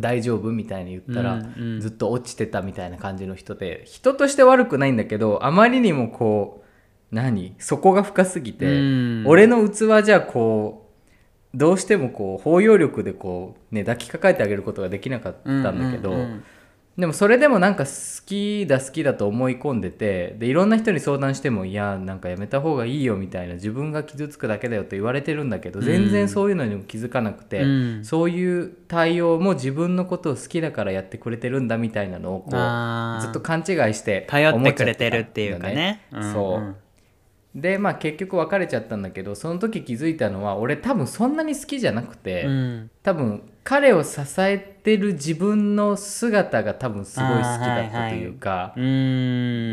[0.00, 1.80] 大丈夫みたいに言ったら、うんうん。
[1.80, 6.61] ずっと落ちてたみたいな感じの人で人として悪くないんだけどあまりにもこう
[7.12, 7.54] 何？
[7.58, 9.24] 底が深すぎて、うん。
[9.26, 10.90] 俺の器じゃこ
[11.54, 16.44] うどうしてもこう包容力でこうね抱きかかえてあげることができなかったんだけど、うんうんうん
[16.94, 17.90] でもそれでもなんか好
[18.26, 27.66] きだ好きだと思い込んでてでいろんな人に相談してもいやなんかやめた方がいいよみたいな自分が傷つくだけだよと言われてるんだけど全然そういうのにも気づかなくて、う
[28.00, 28.04] ん。
[28.04, 36.02] そういう対応も自分のことを好きだからやってくれてるんだみたいなのをこうずっと勘違いして頼ってくれてるっていうかね。
[36.34, 36.76] そう
[37.54, 42.90] でまあ結局別れちゃったんだけどその時気づいたのは俺多分そんなに好きじゃなくて、うん。
[43.02, 48.82] 多分彼を支えてる自分の姿が多分すごい好きだったというか、うー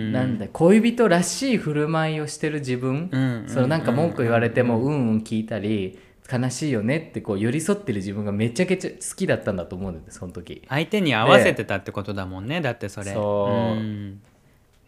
[0.10, 0.12] ん。
[0.12, 5.98] なんだ恋人らしい振る舞いをしてる自分、うんそのなんか文句言われてもうんうん聞いたり
[6.32, 10.64] 悲しいよねってこう寄り添ってる自分がめちゃくちゃ好きだったんだと思うんだよねその時。
[10.68, 13.14] 相手に合わせてたってことだもんねだってそれ。
[13.14, 14.22] そうん。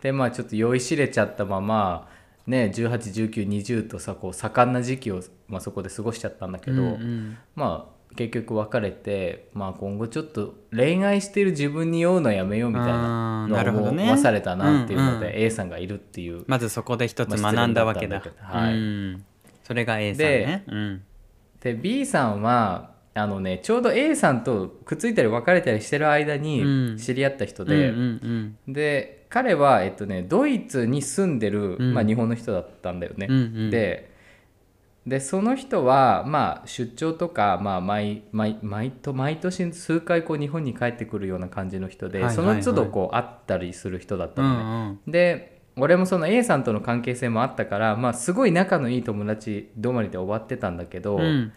[0.02, 2.10] でまあちょっと酔いしれちゃったまま
[2.48, 7.38] ね181920とさこう盛んな時期を、まあ、そこで過ごしちゃったんだけど、うんうん。
[7.56, 14.04] まあ結局別れて、まあ、今後ちょっと恋愛してる自分に酔うのやめようみたいなのをなるほどね。
[14.04, 18.74] 思わされたなっていうので、うんう A さんがいるっていうまずそこで一つまあ学んだわけだ,、はい。
[18.74, 19.26] うん。
[19.64, 20.64] それが A さんね。
[20.68, 21.04] うん。
[21.62, 26.42] で B さんはあのねちょうど A さんとくっついたり別れたりしてる間うん。
[26.42, 27.94] に知り合った人で、
[28.68, 31.94] で彼は、えっとね、ドイツに住んでる、うん。
[31.94, 33.28] まあ、日本の人だったんだよね。
[33.30, 33.70] うんうん。
[33.72, 34.12] で
[35.08, 42.62] でその人は、まあ、出張とか、まあ、毎毎毎と毎年数回こう日本に帰ってくるような感じの人で、はいはいはい。
[42.64, 44.64] その都度こう会ったりする人だったうのね。
[44.64, 45.12] んうん。
[45.12, 51.54] で俺もその A さんとの関係性もあったから、まあ、すごい仲のいい友達止まりで終わってたんだけど、うん。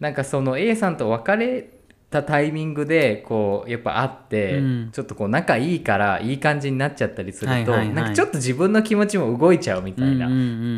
[0.00, 1.70] なんかその A さんと別れ
[2.10, 4.90] たタイミングでこうやっぱ会って、うん。
[4.92, 10.28] ちょっとこう仲いいからいい感じになっちゃったりすると、なんかちょっと自分の気持ちも動いちゃうみたいな、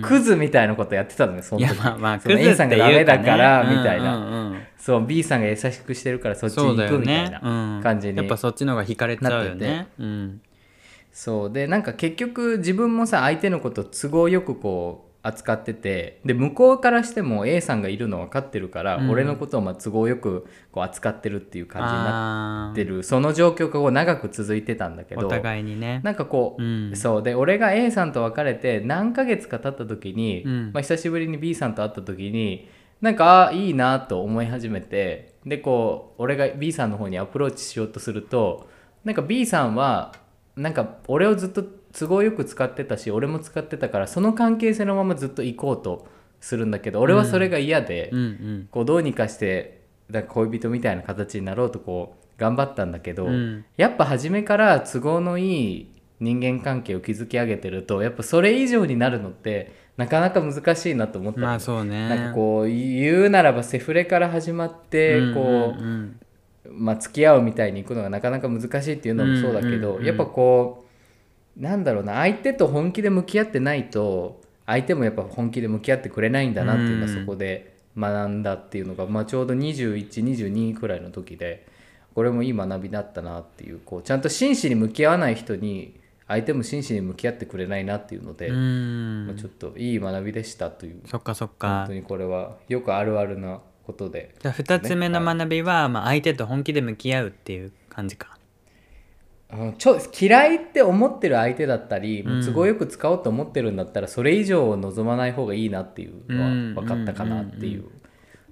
[0.06, 1.74] クズみたいなことやってたのよその時。
[1.74, 4.50] まあまあその A さんがダメだからみたいな、うんうん。
[4.52, 9.88] うんそう B さんが優しくしてるからそっちに行くみたいな感じに、うん、やっぱそっちの方が惹かれちゃうよね。
[9.98, 10.40] うん。
[11.12, 11.52] そう。
[11.52, 19.11] でなんか結局自分もさ相手のこと都合よくこう扱っててで向こうからしても A さんがいるの分かってるから、うん。
[19.11, 23.02] 俺のことをまあ都合よくこう扱ってるっていう感じになあってる。
[23.02, 26.00] その状況がこう長く続いてたんだけどーお互いにね。
[26.04, 26.96] なんかこう、うん。
[26.96, 27.22] そう。
[27.22, 30.70] で俺が A さんと別れて何ヶ月か経った時に、うん。
[30.72, 32.68] まあ、久しぶりに B さんと会った時に
[33.00, 38.68] なんかあいいなと思い始めてでこう俺が B さんの方にアプローチしようとすると
[39.04, 40.14] なんか B さんは
[40.57, 41.64] なんか俺をずっと
[41.98, 46.06] 都合よく使ってたし俺も使ってたからその関係性のままずっと行こうと
[46.40, 53.64] するんだけど俺はそれが嫌で、うんうんこうどうにかしてなんか恋人みたいな形になろうとこう頑張ったんだけど、うん。
[53.76, 61.46] やっぱ初めから都合のいい人間関係を築き上げてるとやっぱそれ以上になるのってなかなか難しいなと思ったの。
[61.46, 62.08] まあそうね。
[62.08, 66.02] なんかこう言うならばセフレから始まってこう、んん。
[66.04, 66.20] ん
[66.70, 70.06] まあ、付き合うみたいにいくのがなかなか難しいっていうのもそうだけど、うんうんうん。
[70.06, 70.88] やっぱこう
[71.59, 81.66] なんだろうな相手と本気で向き合ってないと相手もやっぱ本気で向き合ってくれないんだなっていうのはうんそこで学んだっていうのが、まあ、ちょうど2122くらいの時で
[82.14, 94.35] これもいい学びだったなっていうこうちゃんと真摯に向き合わない人に相手も真摯に向き合ってくれないなっていうので、うんまあ、ちょっといい学びでしたというそっかそっ本か当にこれはよくあるあるなことで。
[94.38, 98.38] じゃあ2つ目の学びは、まあ、相手と本気で向き合うっていう感じかうん
[99.78, 102.44] ちょ嫌いって思ってる相手だったり、うん。
[102.44, 106.74] 都合よく使おうと思ってるんだったらそれ以上を望まない方がいいなっていううん。
[106.74, 107.98] のは分かったかなっていう、うん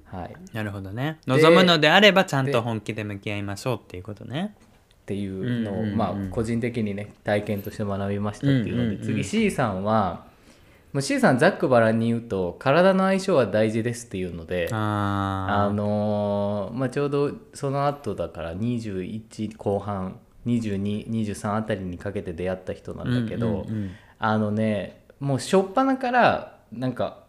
[0.07, 1.19] はい、っなるほどね。
[1.27, 4.55] で望むのであればちゃんでと本気で向き合いましょうっていうことね。
[5.05, 10.25] ていうのを、うんうんうんまあ個人的にね体験として学びましたっていうので、うんうんうん次 C さんは
[10.93, 23.91] もう C さんざっくばらんに言うと体の相性は大事ですっていうのでああのーまあ、ちょうどその後だから21後半2223あたりにかけて出会った人なんだけど、うんうんうん。
[24.19, 27.25] あのねもう初っ端からなんか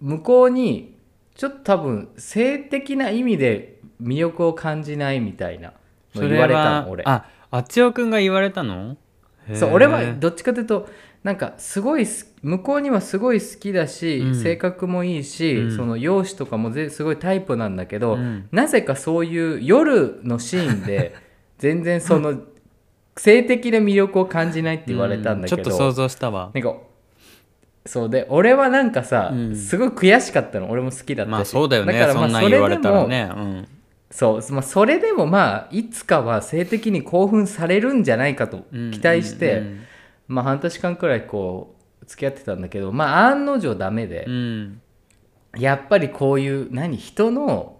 [0.00, 0.96] 向こうに
[1.34, 5.72] ちょっと多分性的な意味で魅力を感じないみたいな
[6.14, 7.04] の言われたの俺。
[7.06, 8.96] ああっちおくんが言われたの？
[9.54, 10.88] そう俺はどっちかというと
[11.22, 14.34] なんかすごいす向こうにはすごい好きだし、うん。
[14.34, 15.76] 性格もいいし、うん。
[15.76, 18.48] その容姿とかもぜすごいタイプなんだけど、うん。
[18.52, 21.14] なぜかそういう夜のシーンで
[21.58, 22.40] 全然その
[23.16, 26.50] 性的な魅力を感じないって言われたんだけど、うちょっと想像したわ。
[26.54, 26.74] なんか
[27.84, 29.56] そうで俺はなんかさ、うん。
[29.56, 30.70] すごい悔しかったの。
[30.70, 31.32] 俺も好きだったし。
[31.32, 31.92] まあそうだよね。
[31.98, 33.28] からまあそんなん言われたらね。
[33.34, 33.68] うん。
[34.10, 39.80] そう、まあ、それでもまあいつかは性的に興奮されるんじゃないかと期待して、うん。
[40.28, 44.26] まあ半年間くらいこう付き合ってたんだけどまあ案の定ダメで。
[44.28, 44.80] う、ん。
[45.58, 46.96] やっぱりこういう何？
[46.96, 47.71] 人の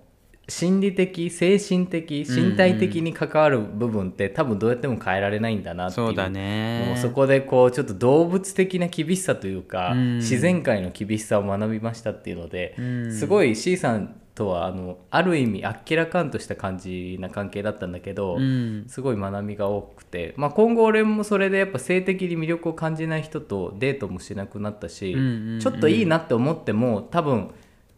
[0.53, 6.09] 心理的精神的身体的に関わる部分って多分どうやっても変えられないんだなっていう。
[6.09, 6.85] そうだね。
[6.88, 10.17] もうそこでこうちょっと動物的な厳しさというか、うん。
[10.17, 13.12] 自然界の厳しさを学びましたっていうので、うん。
[13.12, 18.85] すごい C さんとはあのある意味あっけらかんとした感じな関係だったんだけど、うん。
[18.88, 25.61] すごい学びが多くて、まあ、今後俺もそれでやっぱ性的に魅力を感じない人とデートもしなくなったし、うんうんうん。
[25.61, 27.49] ちょっといいなって思っても多分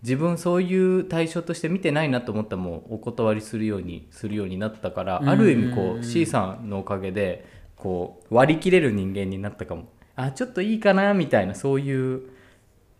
[0.04, 9.88] 自分そういう対象として見てないなと思ったらもうお断りするようにするようになったから、ある意味こう C さんのおかげでこう割り切れる人間になったかも。
[10.14, 12.20] あちょっといいかなみたいなそういう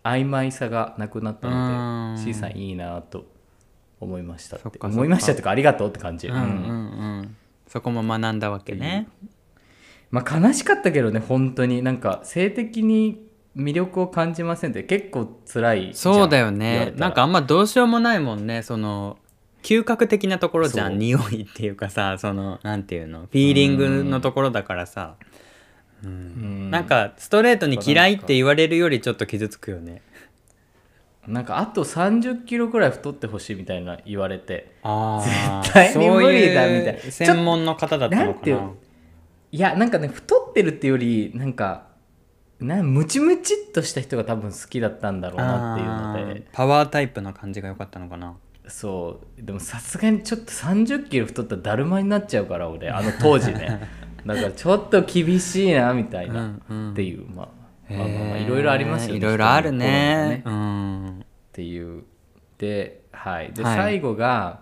[0.03, 2.15] 曖昧さがなくなったのうん。
[2.15, 3.25] で C さんいいなと
[3.99, 4.79] 思いましたって。
[4.81, 6.35] 思いましたとかありがとうって感じ、うん。
[6.35, 6.43] うんう
[7.21, 7.35] ん
[7.67, 9.07] そこも学んだわけね。
[10.09, 11.83] まあ悲しかったけどね本当に。
[11.83, 13.24] なんか性的に
[13.55, 16.93] 魅力を感じませんって結構辛いそうだよね。
[16.97, 18.63] なんかあんまどうしようもないもんね。
[18.63, 19.17] その
[19.63, 20.99] 嗅覚的なところじゃん。
[20.99, 23.21] 匂いっていうかさそのなんていうの？
[23.21, 25.15] フィーリングのところだからさ、
[26.03, 30.01] なんかストレートに嫌いって言われるよりちょっと傷つくよね。
[31.25, 34.75] なんかあと3 0キロくらい太ってほしいみたいな言われて。
[34.83, 36.99] ああ絶対に無理だみたいな。
[36.99, 38.71] そういう専門の方だったのかな。
[39.51, 41.87] いやなんかね太ってるっていうよりなんか
[42.59, 46.47] なムチムチっとした人が多分好きだったんだろうなっていうので。
[46.53, 48.35] パワータイプな感じが良かったのかな。
[48.67, 49.41] そう。
[49.41, 53.89] でもさすがにちょっと3 0キロ太ったらだるまになっちゃうから俺あの当時ね。
[54.25, 56.91] だからちょっと厳しいなみたいな、うんうん。
[56.91, 57.47] っていうまあ
[57.89, 57.97] へー。
[57.97, 59.19] まあまあまあいろいろありますよね。
[59.19, 60.41] いろいろあるね。
[60.41, 61.19] 人の心がうん。
[61.19, 62.03] っていう。
[62.57, 63.75] で,、はい、ではい。
[63.75, 64.61] 最後が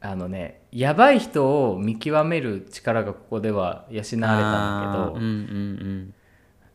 [0.00, 6.14] あのねやばい人を見極める力がここでは養われたんだけどあーうんうん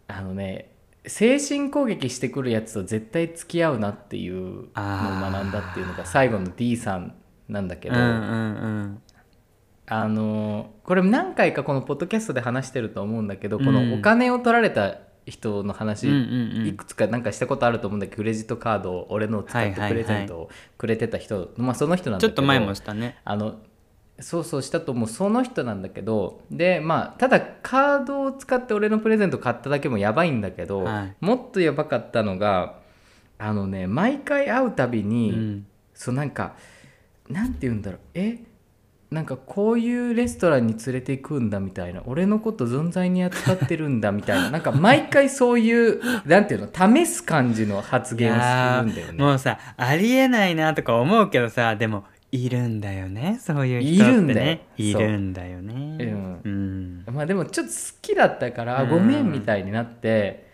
[0.08, 0.72] あのね
[1.06, 7.16] 精神攻撃してくるやつと絶対付き合うなっていうのを学んだっていうのが最後の D さん
[7.48, 8.14] なんだけど、うんうんう
[8.84, 9.02] ん。
[9.90, 13.66] あのこれ何回かこのポッドキャストで話してると思うんだけど、うん。
[13.66, 16.68] このお金を取られた人の話、うんうんうん。
[16.68, 19.92] いくつかなんかしたことあると思うんだけどクレジットカードを俺のを使ってはいはいはい。
[19.92, 23.18] プレゼントをくれてた人、まあその人なんだけどちょっと前もしたね。
[23.24, 23.60] あの
[24.20, 25.10] そうそうしたと思う。
[25.10, 31.16] その人なんだけどでまあただカードを使って俺のプレゼント買っただけもやばいんだけど、はい。
[31.20, 32.80] もっとやばかったのが
[33.38, 35.68] あのね毎回会うたびに、うん。
[35.94, 36.56] そうなんか
[37.30, 38.00] なんて言うんだろう。
[38.14, 38.40] え？
[39.10, 42.02] なんかこういうレストランに連れて行くんだみたいな。
[42.08, 44.50] 俺のこと存在に扱ってるんだみたいな。
[44.52, 49.24] なんか毎回そういうなんていうの試す感じの発言をするんだよね。
[49.24, 53.40] もうさありえないなとか思うけどさでもいるんだよね。
[53.42, 54.68] そういう人ってね。
[54.78, 55.08] いるんだよ。
[55.08, 55.74] いるんだよね。
[55.74, 56.06] う。
[56.06, 56.50] んう
[57.12, 57.14] ん。
[57.14, 58.90] まあでもちょっと好きだったから、あうん。
[58.90, 60.48] ごめんみたいになって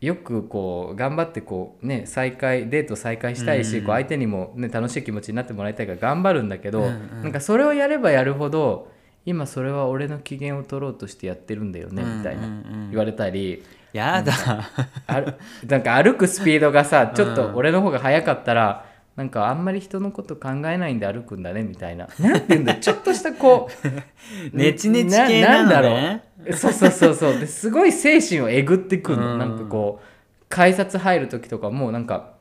[0.00, 3.84] よくこう頑張ってこうね再開デート再開したいし、うん。
[3.84, 7.22] こう相手にも、ね、楽しい気持ちになってもらいたいから頑張るんだけど、うんうん。
[7.22, 8.90] なんかそれをやればやるほど
[9.24, 12.48] 今それは俺の機嫌を取ろうとしてやってるんだよねみたいな
[12.90, 14.32] 言われたり、やだ。
[15.66, 18.86] なんか歩くスピードがさちょっと俺の方が速かったら、
[19.16, 22.08] なんかあんまり人のこと考えないで歩くんだねみたいな。
[22.20, 22.80] なんて言うんだよ。
[22.80, 25.42] ちょっとしたこうネチネチ系なのね。
[25.42, 26.52] なんだろう。
[26.52, 27.38] そうそうそうそう。
[27.38, 29.38] ですごい精神をえぐってくるの、うん。
[29.38, 32.34] なんかこう改札入る時とかもうなんか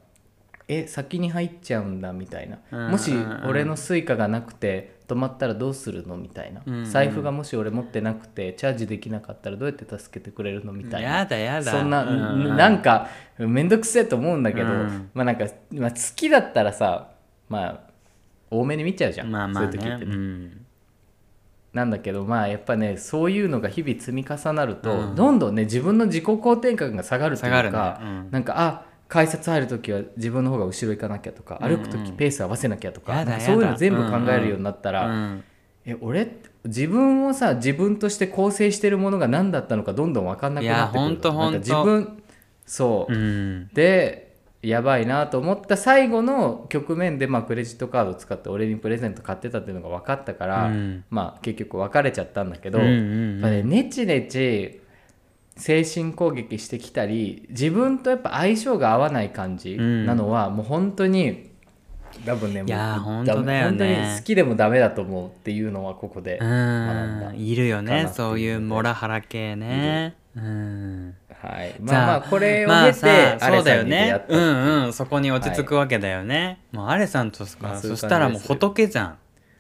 [0.68, 2.92] え先に入っちゃうんだみたいな、うん。
[2.92, 3.14] もし
[3.48, 11.18] 俺のスイカがなくて止まったらどうするのみたいな、うん財布がもし俺持ってなくてチャージできなかったらどうやって助けてくれるのみたいな。
[11.20, 11.72] やだやだ。
[11.72, 15.10] そんな、うんうんなんか面倒くせえと思うんだけど、うん。
[15.14, 17.12] まあなんか、まあ、好きだったらさ
[17.50, 17.80] まあ
[18.50, 19.72] 多めに見ちゃうじゃん、まあまあね。
[19.78, 20.66] そういう時ってね、うん。
[21.74, 25.16] なんだけどまあやっぱねそういうのが日々積み重なると、うん。
[25.16, 28.06] どんどんね自分の自己肯定感が下がるという下がるか、ね。
[28.08, 28.32] うん。
[28.32, 35.44] なんかあ改札入る時は自分の方が後ろ行かなきゃとか、歩く時ペース合わせなきゃとかそういうの全部考えるようになったら、うん。
[35.86, 42.24] え俺自分をさ自分として構成してるものが何だったのかどんどん分かんなくなってくるなんか自分
[42.66, 43.70] そう、うん。
[43.74, 44.26] で
[44.64, 51.04] やばいなと思った最後の局面で、まあ、クレジットカードを使って俺にプレゼント買ってたっていうのが分かったから、うん。
[51.12, 53.34] まあ結局別れちゃったんだけど、うんうんうん。
[53.34, 54.82] やっぱねネチネチ
[55.56, 61.52] 精神攻撃してきたり自分とやっぱ相性が合わない感じなのは、もう本当に
[62.26, 63.64] 多分ねいや本当だよね。
[63.64, 67.32] 本当に好きでもダメだと思うっていうのはここで、う学んだ。
[67.32, 70.16] んいるよねそういうモラハラ系ね。
[70.36, 71.16] うん。
[71.42, 72.78] はい、まあまあこれを経て、
[73.40, 74.26] まあそうだよね。
[74.28, 74.94] うんうん。
[74.94, 79.18] そこに落ち着くわけだよね、もうアレさんとか、まあそしたらもう仏じゃん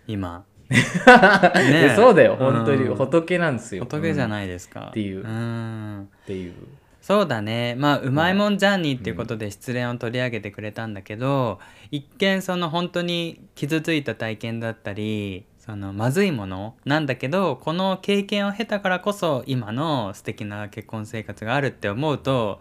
[0.07, 2.37] 今でそうだよ。
[2.39, 2.53] うん。
[2.53, 2.87] 本当に。
[2.87, 3.83] 仏なんですよ。
[3.83, 5.23] 仏じゃい、ないですか、っていう。
[5.23, 6.09] うん。
[6.23, 6.53] っていう。
[7.01, 7.75] そうだね。
[7.77, 11.59] まあうまいもんジャーニーっていうことで失恋を取り上げてくれたんだけど、
[11.91, 22.59] 一見その本当に傷ついた体験だったりそのまずいものなんだけどこの経験を経たからこそ今の素敵な結婚生活があるって思うと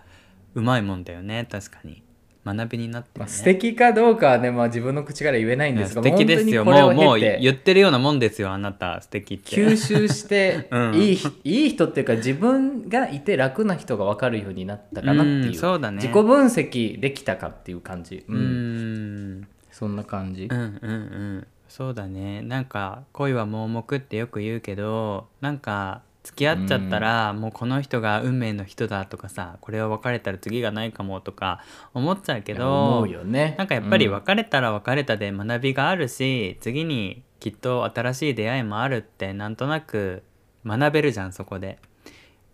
[0.54, 1.48] うまいもんだよね。
[1.50, 2.02] 確かに
[2.44, 6.64] 学びになってるね、まあ、素敵かどうかはね、まあ、自分の口から言えないんですが素敵ですよ。
[6.64, 9.00] もうもう言ってるようなもんですよあなた。
[9.00, 9.56] 素敵って。
[9.56, 10.94] 吸収して、 うん。
[10.94, 15.96] いいひいい人っていうか自分がいて楽な人が分かるようになったかなっていう,、うんそうだね。
[15.96, 19.48] 自己分析できたかっていう感じ、ううんん。
[19.70, 20.96] そんな感じ、うんうんう
[21.38, 21.46] ん。
[21.68, 22.42] そうだね。
[22.42, 31.60] なんか恋は盲目ってよく言うけどなんか付き合っちゃったら、もうこの人が運命の人だとかさこれを別れたら次がないかもとか
[31.92, 33.54] 思っちゃうけ思どうよね。
[33.58, 34.12] なんかやっぱりうん。
[34.14, 40.22] 別れたら別れたで学びがあるし、次にきっと新しい出会いもあるってなんとなく
[40.66, 41.78] 学べるじゃんそこで。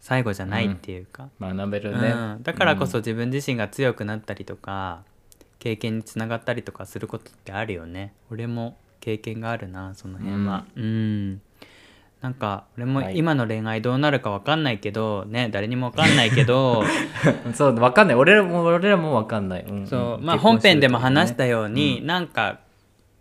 [0.00, 5.02] 最後じゃないっていうか、学べるね、うん、だからこそ自分自身が強くなったりとか
[5.58, 8.14] 経験につながったりとかすることってあるよね。
[8.30, 10.64] 俺も経験があるなその辺は。
[10.74, 11.42] うん
[12.20, 13.16] なんか俺もはい。
[13.16, 16.84] 今の恋愛どうなるか分かんないけど、ね誰にも分かんないけど
[17.54, 18.16] そうわかんない。
[18.16, 22.60] 俺らも俺らもわかんない、うんそうまあ本編でも話したように、なんか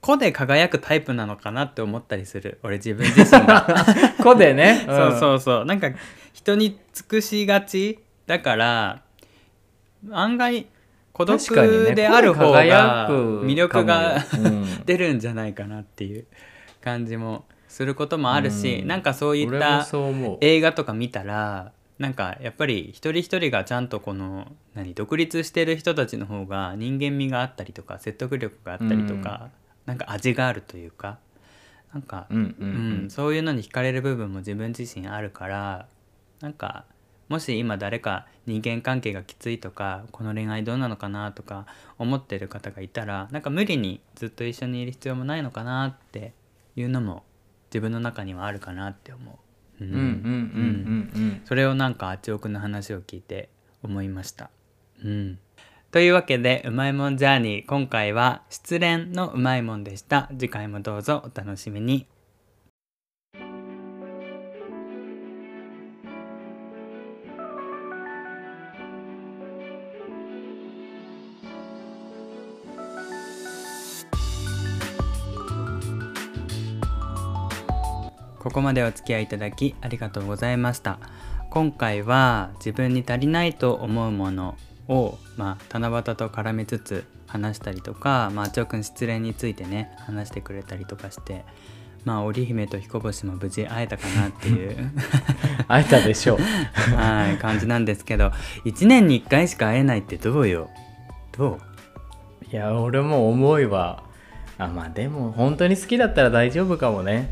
[0.02, 2.60] 子で輝くタイプなのかなって思ったりする。
[2.64, 3.68] 俺自分自身が。
[4.22, 5.66] 子でね、 そうそううそう。
[5.66, 5.92] なんか
[6.34, 8.00] 人に尽くしがち。
[8.26, 9.02] だから
[10.12, 10.68] 案外
[11.14, 11.40] 孤独
[11.96, 14.50] である方がく魅力がかもよ。
[14.52, 14.86] うん。
[14.86, 16.26] 出るんじゃないかなっていう
[16.82, 18.88] 感じもすることもあるし、うん。
[18.88, 19.88] なんかそういった
[20.42, 29.50] 映画とか見たらなんかやっぱり一人一人がちゃんとこの何独立してる人たちの方が人間味があったりとか説得力があったりとか、
[29.86, 31.20] なんか味があるというか
[31.94, 35.88] なんか、うんうんううんん、そういうのに惹かれる部分も自分自身あるから
[36.42, 36.86] なんか
[37.28, 41.66] もし今誰か人間関係がきついとかこの恋愛どうなのかなとか
[41.98, 46.34] 思ってる方がいたらなんか無理にずっと一緒にいる必要もないのかなって
[46.76, 47.24] いうのも
[47.70, 49.40] 自分の中にはあるかなって思
[49.80, 49.84] う。
[49.84, 51.42] ううんうんうんうんうん。
[51.46, 53.50] それをなんかあちおくんの話を聞いて
[53.84, 54.50] 思いました。
[55.04, 55.40] うん、
[55.92, 57.66] というわけでうまいもんジャーニー。
[57.66, 60.30] 今回は失恋のうまいもんでした。
[60.38, 62.08] 次回もどうぞお楽しみに
[78.40, 81.00] ここまでお付き合いいただきありがとうございました。
[81.50, 84.56] 今回は自分に足りないと思うもの
[84.88, 91.44] を、まあ、七夕と絡めつつ話したりとか、まあ、あちおくん失恋についてね話してくれたりとかして
[92.06, 94.92] まあ織姫と彦星も無事会えたかなっていう。
[95.68, 96.40] 会えたでしょう。
[96.96, 98.32] はい感じなんですけど
[98.66, 100.70] 1年に1回しか会えないってどうよ？
[101.38, 101.60] ど
[102.46, 102.46] う？
[102.52, 104.04] いや俺も思いは
[104.58, 107.32] あまあでも本当に好きだったら大丈夫かもね、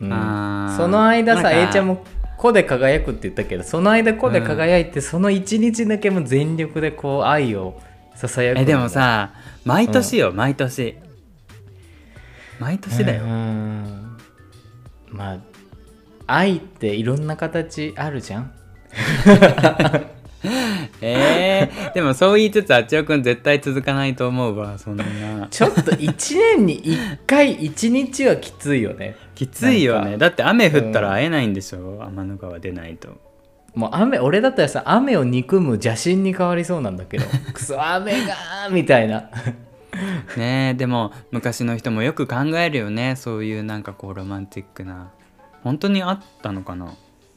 [0.00, 2.04] その間さ A ちゃんも
[2.36, 7.80] 子で輝くって言ったけどその間子で輝いて、その一日だけも全力でこう愛を
[8.14, 9.32] ささやくえでもさ
[9.64, 10.96] 毎年よ、毎年。
[12.58, 14.16] 毎年だよ、うん。
[15.10, 15.38] まあ
[16.26, 18.52] 愛っていろんな形あるじゃん。
[21.00, 25.04] えー、でもそう言いつつあっちおくん絶対続かないと思うわそんな。
[25.50, 30.18] ちょっと1年に1回1日はきついよねきついよね。
[30.18, 33.16] だって雨降ったら会えないんでしょ、天の川出ないと。
[33.72, 37.24] もう雨俺だったらさ雨を憎む邪神に変わりそうなんだけど。
[37.54, 39.30] クソ雨がーみたいな。
[40.36, 43.14] ねえでも昔の人もよく考えるよね。
[43.14, 45.12] そういうなんかこうロマンチックな。
[45.62, 46.92] 本当にあったのかな？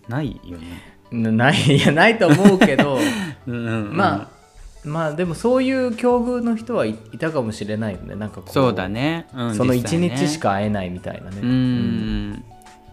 [0.10, 0.82] ないよね。
[1.12, 2.98] な ないいやないと思うけど。
[3.46, 3.96] うんうんうん。
[3.96, 4.41] まあ
[4.84, 8.16] まあでもそういう境遇の人はいいたかもしれないよね。
[8.16, 10.10] なんかこうそうだね、うん、その1実際ね。
[10.10, 11.38] 日しか会えないみたいなね。
[11.40, 12.44] うーん。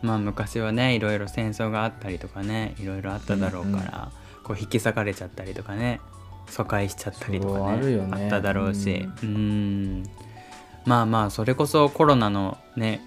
[0.03, 4.11] まあ昔はねいろいろ戦争があったりとかねいろいろあっただろうから、
[4.45, 6.01] こう引き裂かれちゃったりとかね
[6.49, 8.26] 疎開しちゃったりとかねね。
[8.26, 9.09] っただろうし。
[9.22, 10.05] うーん。
[10.84, 13.01] まあまあそれこそコロナのね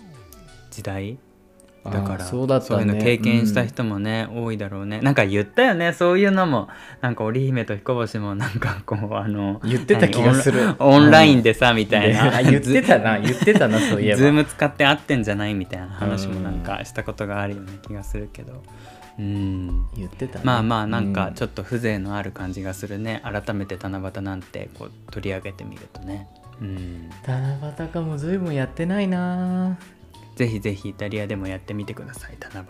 [0.71, 1.17] 時代
[1.83, 2.83] だからそうだったね。
[2.83, 5.01] いうの経験した人もね、多いだろうね。
[5.01, 6.67] なんか言ったよねそういうのも。
[7.01, 10.63] なんか織姫と彦星もなんかこうあの言ってた気がする。
[10.63, 12.37] 何オンラインでさ、みたいな。
[12.37, 14.17] あ言ってたな言ってたなそういえば。
[14.17, 18.61] ズーム使って会ってんじゃないみたいな話もなんかしたことがあるような気がするけど。
[19.17, 19.87] うん。
[19.95, 20.45] 言ってたね。
[20.45, 23.21] まあまあなんかちょょっと風情のある感じがするね。
[23.23, 26.27] 改めて七夕なんてこう取り上げてみるとね。
[26.61, 27.09] うん。
[27.25, 29.77] 七夕かもずいぶんやってないな
[30.41, 32.63] ぜひぜひイタリアでもやってみてください七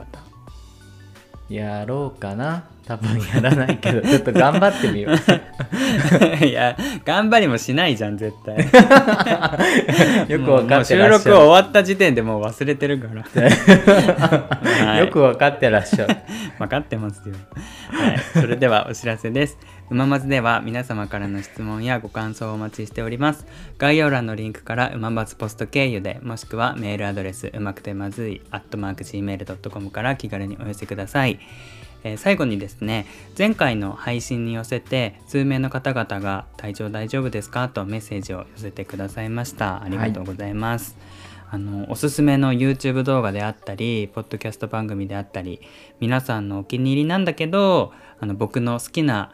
[1.47, 2.65] やろうかな。
[2.85, 4.01] 多分やらないけど。
[4.07, 5.15] ちょっと頑張ってみよう。
[6.41, 8.57] 夕 いや頑張りもしないじゃん絶対。
[10.27, 11.09] よく分かってらっしゃる。
[11.09, 13.23] 録終わった時点でもう忘れてるから、
[14.85, 14.99] はい。
[14.99, 16.15] よく分かってらっしゃる。
[16.57, 17.35] 分かってますよ。
[17.89, 19.57] はい、それではお知らせです。
[19.91, 23.45] うままずでは皆様からの質問やご感想をお待ちしております。
[23.77, 31.39] 概要欄のリンクからうままずポスト経由で、もしくはメールアドレスうまくてまずい、アットマーク Gmail.com から気軽にお寄せください。
[32.05, 33.05] えー最後にですね
[33.37, 40.97] 前回の配信に寄せて数名の方々が「体調大丈夫ですか?」とメッセージを寄せてくださいましたありがとうございます、
[41.51, 45.61] あのおすすめの YouTube 動画であったりポッドキャスト番組であったり
[45.99, 49.33] 皆さんのお気に入りなんだけどあの僕の好きな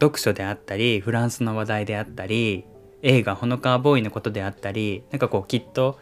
[0.00, 2.64] 読書であったりフランスの話題であったり
[3.02, 5.98] 映画「ほのかわボーイ」のことであったりなんかこうきっと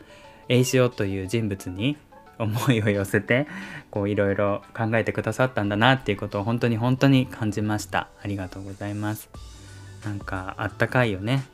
[0.49, 1.97] 栄潮という人物に
[2.38, 3.47] 思いを寄せて
[3.90, 8.09] こういろいろ考えてくださったんだなっていうことを本当に本当に感じました。
[8.22, 9.30] ありがとうございます。
[10.05, 11.44] なんかあったかいよね。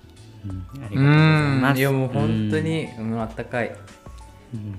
[0.45, 1.61] ううん、ありがとうございうん。
[1.61, 3.77] ますいやもう本当に、うん、あったかい。
[4.55, 4.79] うん。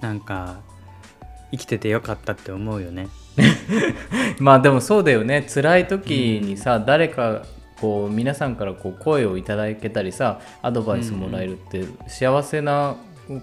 [0.00, 0.60] なんか
[1.50, 3.08] 生きててよかったって思うよね
[4.38, 5.46] まあでもそうだよね。
[5.52, 7.42] 辛い時にさ、誰か
[7.80, 12.96] こう皆さんからこう声をいただけたりさアドバイスもらえるって幸せな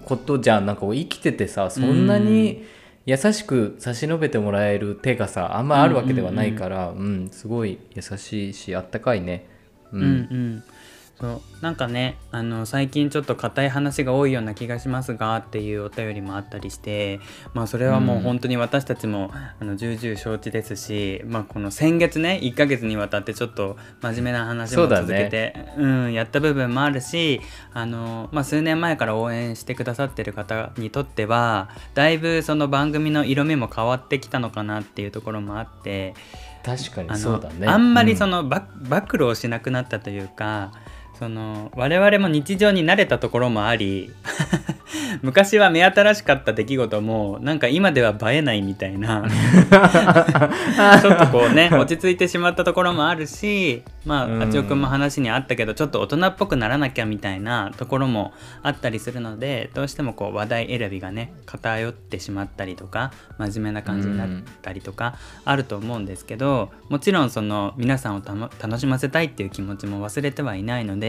[0.04, 0.66] ことじゃん。
[0.66, 2.64] なんかこう生きててさそんなに
[3.06, 9.46] 優しく差し伸べてもらえる手がさあんまあるわけではないから、うんすごい優しいしあったかいね。
[9.92, 10.62] ううんうん
[11.20, 17.20] そうなんかねあの最近ちょっと硬い話が多いような気がしますがっていうお便りもあったりして
[17.54, 27.40] まあそれはもう本当に私たちも、あの重々承知ですし、まあ、この先月ね1ヶ月にわたってちょっと真面目な話も続けてう、ん、やった部分もあるし
[27.72, 36.14] あの、まあ、数年前から応援してくださってる方にとってはだいぶその番組の色味も変わってきたのかなっていうところもあって。
[36.62, 37.68] 確かにそうだね。
[37.68, 40.72] あんまりその、の、ば暴露をしなくなったというか
[41.18, 44.12] その我々も日常に慣れたところもあり
[45.22, 49.24] 昔は目新しかった出来事もなんか今では映えないみたいな
[51.00, 54.42] ちょっとこうね落ち着いてしまったところもあるしまうん。
[54.42, 64.28] ああちおくんも話にあったけどちょっと大人っぽくならなきゃみたいなところもあったりするのでどうしてもこう話題選びがね偏ってしまったりとか真面目な感じになっ
[64.62, 71.05] たりとかあると思うんですけどもちろんその皆さんを楽しませたいっていう気持ちも忘れてはいないので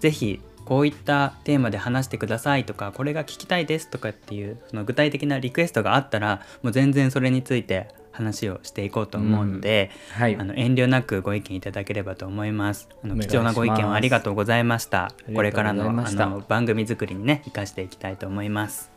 [0.00, 12.88] 是非こういったテーマで話してくださいとかこれが聞きたいですとかっていうその具体的なリクエストがあったらもう全然それについて話をしていこうと思うので、はいあの遠慮なくご意見いただければと思います。
[13.02, 15.14] あの貴重なご意見をありがとうございました。
[15.26, 18.90] りがとうございましたこれからのあの番組作りにね生かしていきたいと思います。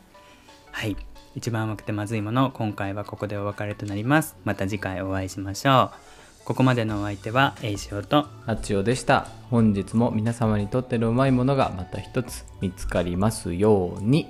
[0.71, 0.97] はい、
[1.35, 4.35] 一番甘くてまずいもの今回はここでお別れとなります。
[4.43, 6.14] また次回お会いしましょう。
[6.45, 9.27] ここまでのお相手は栄翔とあちおでした。
[9.49, 14.27] 本日も皆様にとってのうまいものがまた一つ見つかりますように。